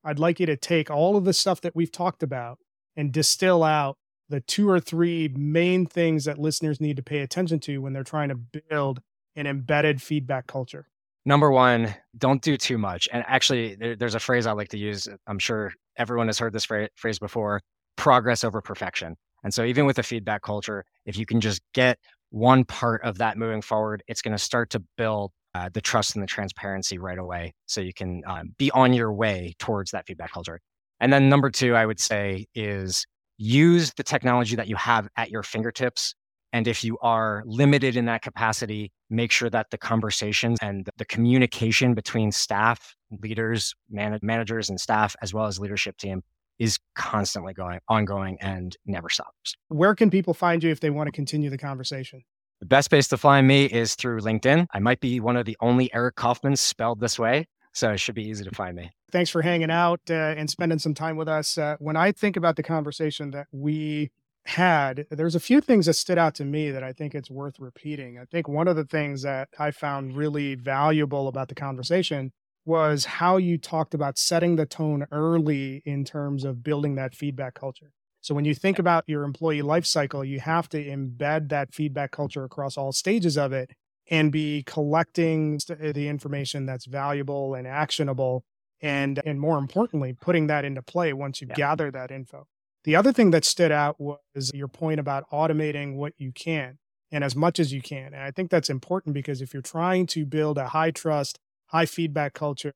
I'd 0.04 0.20
like 0.20 0.39
you 0.39 0.46
to 0.46 0.56
take 0.56 0.89
all 0.89 1.17
of 1.17 1.26
the 1.26 1.34
stuff 1.34 1.60
that 1.62 1.76
we've 1.76 1.91
talked 1.91 2.24
about 2.24 2.60
and 2.96 3.12
distill 3.12 3.63
out 3.63 3.98
the 4.30 4.39
two 4.39 4.70
or 4.70 4.80
three 4.80 5.28
main 5.36 5.86
things 5.86 6.26
that 6.26 6.38
listeners 6.38 6.80
need 6.80 6.96
to 6.96 7.04
pay 7.04 7.20
attention 7.20 7.60
to 7.60 7.80
when 7.80 7.94
they're 7.94 8.04
trying 8.04 8.30
to 8.30 8.36
build 8.36 9.02
an 9.36 9.46
embedded 9.46 10.02
feedback 10.02 10.48
culture 10.48 10.88
number 11.26 11.52
one, 11.52 11.94
don't 12.18 12.42
do 12.42 12.58
too 12.58 12.78
much. 12.78 13.08
And 13.12 13.24
actually, 13.28 13.76
there, 13.76 13.96
there's 13.96 14.16
a 14.16 14.20
phrase 14.20 14.46
I 14.46 14.52
like 14.52 14.70
to 14.70 14.78
use. 14.78 15.08
I'm 15.28 15.40
sure 15.40 15.74
everyone 15.98 16.28
has 16.28 16.40
heard 16.40 16.54
this 16.54 16.66
phrase 16.66 17.20
before 17.20 17.62
progress 17.96 18.44
over 18.44 18.62
perfection. 18.62 19.16
And 19.44 19.54
so, 19.54 19.64
even 19.64 19.86
with 19.86 20.00
a 20.00 20.04
feedback 20.04 20.42
culture, 20.42 20.86
if 21.06 21.18
you 21.18 21.26
can 21.26 21.42
just 21.42 21.62
get 21.74 21.98
one 22.30 22.64
part 22.64 23.04
of 23.04 23.18
that 23.18 23.38
moving 23.38 23.62
forward, 23.62 24.04
it's 24.08 24.22
going 24.22 24.36
to 24.36 24.44
start 24.44 24.70
to 24.72 24.84
build 24.98 25.32
uh, 25.54 25.70
the 25.74 25.82
trust 25.82 26.16
and 26.16 26.24
the 26.24 26.28
transparency 26.28 26.98
right 26.98 27.18
away. 27.18 27.54
So 27.66 27.82
you 27.82 27.94
can 27.94 28.24
um, 28.26 28.56
be 28.58 28.72
on 28.72 28.94
your 28.94 29.12
way 29.12 29.54
towards 29.60 29.92
that 29.92 30.08
feedback 30.08 30.32
culture. 30.32 30.60
And 31.00 31.12
then, 31.12 31.30
number 31.30 31.50
two, 31.50 31.76
I 31.76 31.86
would 31.86 32.00
say 32.00 32.46
is 32.56 33.06
use 33.38 33.92
the 33.96 34.04
technology 34.04 34.56
that 34.56 34.68
you 34.68 34.76
have 34.76 35.08
at 35.18 35.32
your 35.32 35.44
fingertips 35.44 36.14
and 36.54 36.68
if 36.68 36.84
you 36.84 36.98
are 37.02 37.44
limited 37.46 37.96
in 37.96 38.06
that 38.06 38.22
capacity, 38.22 38.92
make 39.10 39.32
sure 39.32 39.50
that 39.50 39.72
the 39.72 39.78
conversations 39.78 40.60
and 40.62 40.90
the 40.98 41.06
communication 41.06 41.94
between 41.94 42.32
staff, 42.32 42.96
leaders, 43.22 43.74
man- 43.90 44.20
managers, 44.22 44.70
and 44.70 44.80
staff, 44.80 45.16
as 45.22 45.34
well 45.34 45.46
as 45.46 45.60
leadership 45.60 45.98
team, 45.98 46.24
is 46.60 46.78
constantly 46.96 47.54
going 47.54 47.80
ongoing 47.88 48.38
and 48.42 48.78
never 48.86 49.10
stops. 49.10 49.56
Where 49.70 49.96
can 49.96 50.10
people 50.10 50.34
find 50.34 50.64
you 50.64 50.70
if 50.70 50.80
they 50.80 50.90
want 50.90 51.08
to 51.08 51.12
continue 51.12 51.50
the 51.50 51.58
conversation? 51.58 52.24
The 52.60 52.68
best 52.68 52.92
place 52.92 53.08
to 53.08 53.18
find 53.18 53.48
me 53.48 53.66
is 53.66 53.96
through 53.96 54.20
LinkedIn. 54.20 54.68
I 54.72 54.80
might 54.80 55.00
be 55.00 55.20
one 55.20 55.36
of 55.36 55.46
the 55.46 55.58
only 55.62 55.92
Eric 55.94 56.16
Kauffmanns 56.16 56.60
spelled 56.60 57.00
this 57.00 57.18
way, 57.18 57.48
so 57.74 57.92
it 57.92 58.00
should 58.00 58.14
be 58.14 58.28
easy 58.28 58.44
to 58.44 58.52
find 58.52 58.76
me. 58.76 58.92
Thanks 59.12 59.32
for 59.32 59.42
hanging 59.42 59.72
out 59.72 60.02
uh, 60.10 60.14
and 60.14 60.48
spending 60.50 60.78
some 60.78 60.94
time 60.94 61.18
with 61.18 61.28
us. 61.28 61.58
Uh, 61.58 61.78
when 61.80 61.96
I 61.96 62.12
think 62.12 62.38
about 62.38 62.58
the 62.58 62.64
conversation 62.64 63.32
that 63.32 63.48
we 63.52 64.12
had, 64.45 65.06
there's 65.12 65.36
a 65.36 65.39
few 65.39 65.62
things 65.62 65.86
that 65.86 65.93
stood 65.93 66.17
out 66.17 66.36
to 66.36 66.45
me 66.45 66.71
that 66.71 66.84
I 66.84 66.93
think 66.93 67.13
it's 67.13 67.30
worth 67.30 67.60
repeating. 67.60 68.17
I 68.17 68.25
think 68.25 68.47
one 68.47 68.67
of 68.67 68.75
the 68.75 68.86
things 68.86 69.21
that 69.21 69.49
I 69.60 69.71
found 69.71 70.15
really 70.15 70.56
valuable 70.56 71.27
about 71.27 71.47
the 71.47 71.56
conversation 71.56 72.32
was 72.65 73.06
how 73.06 73.38
you 73.38 73.58
talked 73.58 73.93
about 73.93 74.17
setting 74.17 74.56
the 74.56 74.65
tone 74.65 75.06
early 75.12 75.82
in 75.86 76.04
terms 76.06 76.43
of 76.43 76.63
building 76.63 76.95
that 76.95 77.15
feedback 77.15 77.56
culture. 77.56 77.91
So 78.21 78.36
when 78.36 78.45
you 78.45 78.54
think 78.54 78.77
about 78.77 79.04
your 79.08 79.23
employee 79.23 79.63
life 79.63 79.86
cycle, 79.86 80.23
you 80.23 80.39
have 80.39 80.69
to 80.69 80.84
embed 80.84 81.49
that 81.49 81.73
feedback 81.73 82.12
culture 82.12 82.43
across 82.43 82.77
all 82.77 82.91
stages 82.91 83.38
of 83.38 83.51
it 83.51 83.71
and 84.10 84.32
be 84.32 84.63
collecting 84.63 85.60
eh, 85.69 85.91
the 85.91 86.08
information 86.08 86.65
that's 86.65 86.86
valuable 86.86 87.56
and 87.56 87.67
actionable 87.67 88.43
and 88.82 89.21
and 89.25 89.39
more 89.39 89.58
importantly 89.58 90.13
putting 90.19 90.47
that 90.47 90.65
into 90.65 90.82
play 90.82 91.13
once 91.13 91.39
you 91.39 91.47
yeah. 91.47 91.56
gather 91.56 91.91
that 91.91 92.12
info 92.12 92.47
the 92.84 92.96
other 92.96 93.13
thing 93.13 93.32
that 93.32 93.46
stood 93.46 93.72
out 93.72 94.00
was 94.00 94.52
your 94.54 94.67
point 94.67 95.00
about 95.00 95.30
automating 95.32 95.96
what 95.96 96.13
you 96.17 96.32
can 96.32 96.80
and 97.12 97.24
as 97.24 97.36
much 97.36 97.60
as 97.60 97.74
you 97.74 97.82
can. 97.82 98.13
And 98.13 98.24
I 98.24 98.32
think 98.32 98.50
that's 98.50 98.70
important 98.70 99.13
because 99.13 99.41
if 99.41 99.54
you're 99.54 99.62
trying 99.62 100.08
to 100.08 100.26
build 100.26 100.58
a 100.58 100.70
high 100.70 100.91
trust, 100.91 101.39
high 101.67 101.86
feedback 101.86 102.34
culture, 102.34 102.74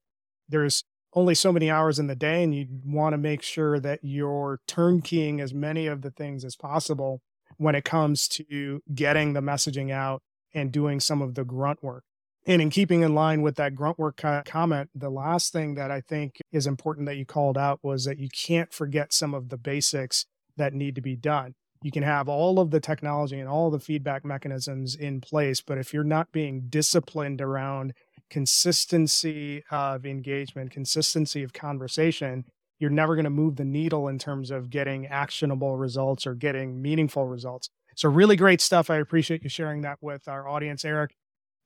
there's 0.48 0.84
only 1.14 1.34
so 1.34 1.50
many 1.50 1.70
hours 1.70 1.98
in 1.98 2.08
the 2.08 2.14
day, 2.14 2.42
and 2.42 2.54
you 2.54 2.66
want 2.84 3.14
to 3.14 3.18
make 3.18 3.42
sure 3.42 3.80
that 3.80 4.00
you're 4.02 4.60
turnkeying 4.68 5.40
as 5.40 5.54
many 5.54 5.86
of 5.86 6.02
the 6.02 6.10
things 6.10 6.44
as 6.44 6.56
possible 6.56 7.22
when 7.56 7.74
it 7.74 7.84
comes 7.84 8.28
to 8.28 8.82
getting 8.94 9.32
the 9.32 9.40
messaging 9.40 9.90
out 9.90 10.22
and 10.52 10.72
doing 10.72 11.00
some 11.00 11.22
of 11.22 11.34
the 11.34 11.44
grunt 11.44 11.82
work. 11.82 12.04
And 12.46 12.62
in 12.62 12.70
keeping 12.70 13.02
in 13.02 13.14
line 13.14 13.42
with 13.42 13.56
that 13.56 13.74
grunt 13.74 13.98
work 13.98 14.16
comment, 14.16 14.90
the 14.94 15.10
last 15.10 15.52
thing 15.52 15.74
that 15.74 15.90
I 15.90 16.00
think 16.00 16.36
is 16.52 16.66
important 16.68 17.06
that 17.06 17.16
you 17.16 17.26
called 17.26 17.58
out 17.58 17.80
was 17.82 18.04
that 18.04 18.18
you 18.18 18.28
can't 18.28 18.72
forget 18.72 19.12
some 19.12 19.34
of 19.34 19.48
the 19.48 19.58
basics 19.58 20.26
that 20.56 20.72
need 20.72 20.94
to 20.94 21.00
be 21.00 21.16
done. 21.16 21.54
You 21.82 21.90
can 21.90 22.04
have 22.04 22.28
all 22.28 22.60
of 22.60 22.70
the 22.70 22.80
technology 22.80 23.38
and 23.38 23.48
all 23.48 23.70
the 23.70 23.80
feedback 23.80 24.24
mechanisms 24.24 24.94
in 24.94 25.20
place, 25.20 25.60
but 25.60 25.76
if 25.76 25.92
you're 25.92 26.04
not 26.04 26.32
being 26.32 26.66
disciplined 26.68 27.40
around 27.40 27.92
consistency 28.30 29.62
of 29.70 30.06
engagement, 30.06 30.70
consistency 30.70 31.42
of 31.42 31.52
conversation, 31.52 32.44
you're 32.78 32.90
never 32.90 33.14
going 33.14 33.24
to 33.24 33.30
move 33.30 33.56
the 33.56 33.64
needle 33.64 34.08
in 34.08 34.18
terms 34.18 34.50
of 34.50 34.70
getting 34.70 35.06
actionable 35.06 35.76
results 35.76 36.26
or 36.26 36.34
getting 36.34 36.80
meaningful 36.80 37.26
results. 37.26 37.70
So, 37.96 38.08
really 38.08 38.36
great 38.36 38.60
stuff. 38.60 38.90
I 38.90 38.96
appreciate 38.96 39.42
you 39.42 39.48
sharing 39.48 39.80
that 39.82 39.98
with 40.00 40.28
our 40.28 40.48
audience, 40.48 40.84
Eric. 40.84 41.14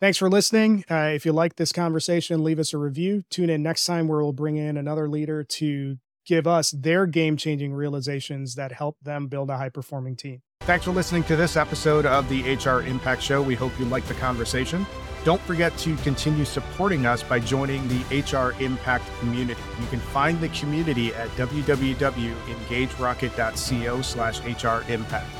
Thanks 0.01 0.17
for 0.17 0.31
listening. 0.31 0.85
Uh, 0.91 1.11
if 1.15 1.27
you 1.27 1.33
like 1.33 1.57
this 1.57 1.73
conversation, 1.73 2.43
leave 2.43 2.59
us 2.59 2.73
a 2.73 2.79
review. 2.79 3.23
Tune 3.29 3.51
in 3.51 3.63
next 3.63 3.85
time 3.85 4.09
where 4.09 4.21
we'll 4.21 4.33
bring 4.33 4.57
in 4.57 4.79
another 4.79 5.11
leader 5.11 5.45
to 5.45 5.99
give 6.25 6.47
us 6.47 6.71
their 6.71 7.05
game 7.05 7.37
changing 7.37 7.75
realizations 7.75 8.55
that 8.55 8.73
help 8.73 8.97
them 9.03 9.27
build 9.27 9.51
a 9.51 9.59
high 9.59 9.69
performing 9.69 10.17
team. 10.17 10.41
Thanks 10.61 10.87
for 10.87 10.93
listening 10.93 11.25
to 11.25 11.37
this 11.37 11.55
episode 11.57 12.07
of 12.07 12.27
the 12.31 12.55
HR 12.55 12.81
Impact 12.87 13.21
Show. 13.23 13.43
We 13.43 13.55
hope 13.55 13.79
you 13.79 13.85
liked 13.87 14.09
the 14.09 14.15
conversation. 14.15 14.87
Don't 15.25 15.43
forget 15.43 15.77
to 15.79 15.95
continue 15.97 16.45
supporting 16.47 17.05
us 17.05 17.23
by 17.23 17.39
joining 17.39 17.87
the 17.89 18.01
HR 18.21 18.55
Impact 18.63 19.05
community. 19.19 19.61
You 19.81 19.87
can 19.89 20.01
find 20.01 20.41
the 20.41 20.49
community 20.51 21.13
at 21.15 21.29
www.engagerocket.co 21.31 24.03
slash 24.03 24.41
HR 24.41 24.83
Impact. 24.91 25.40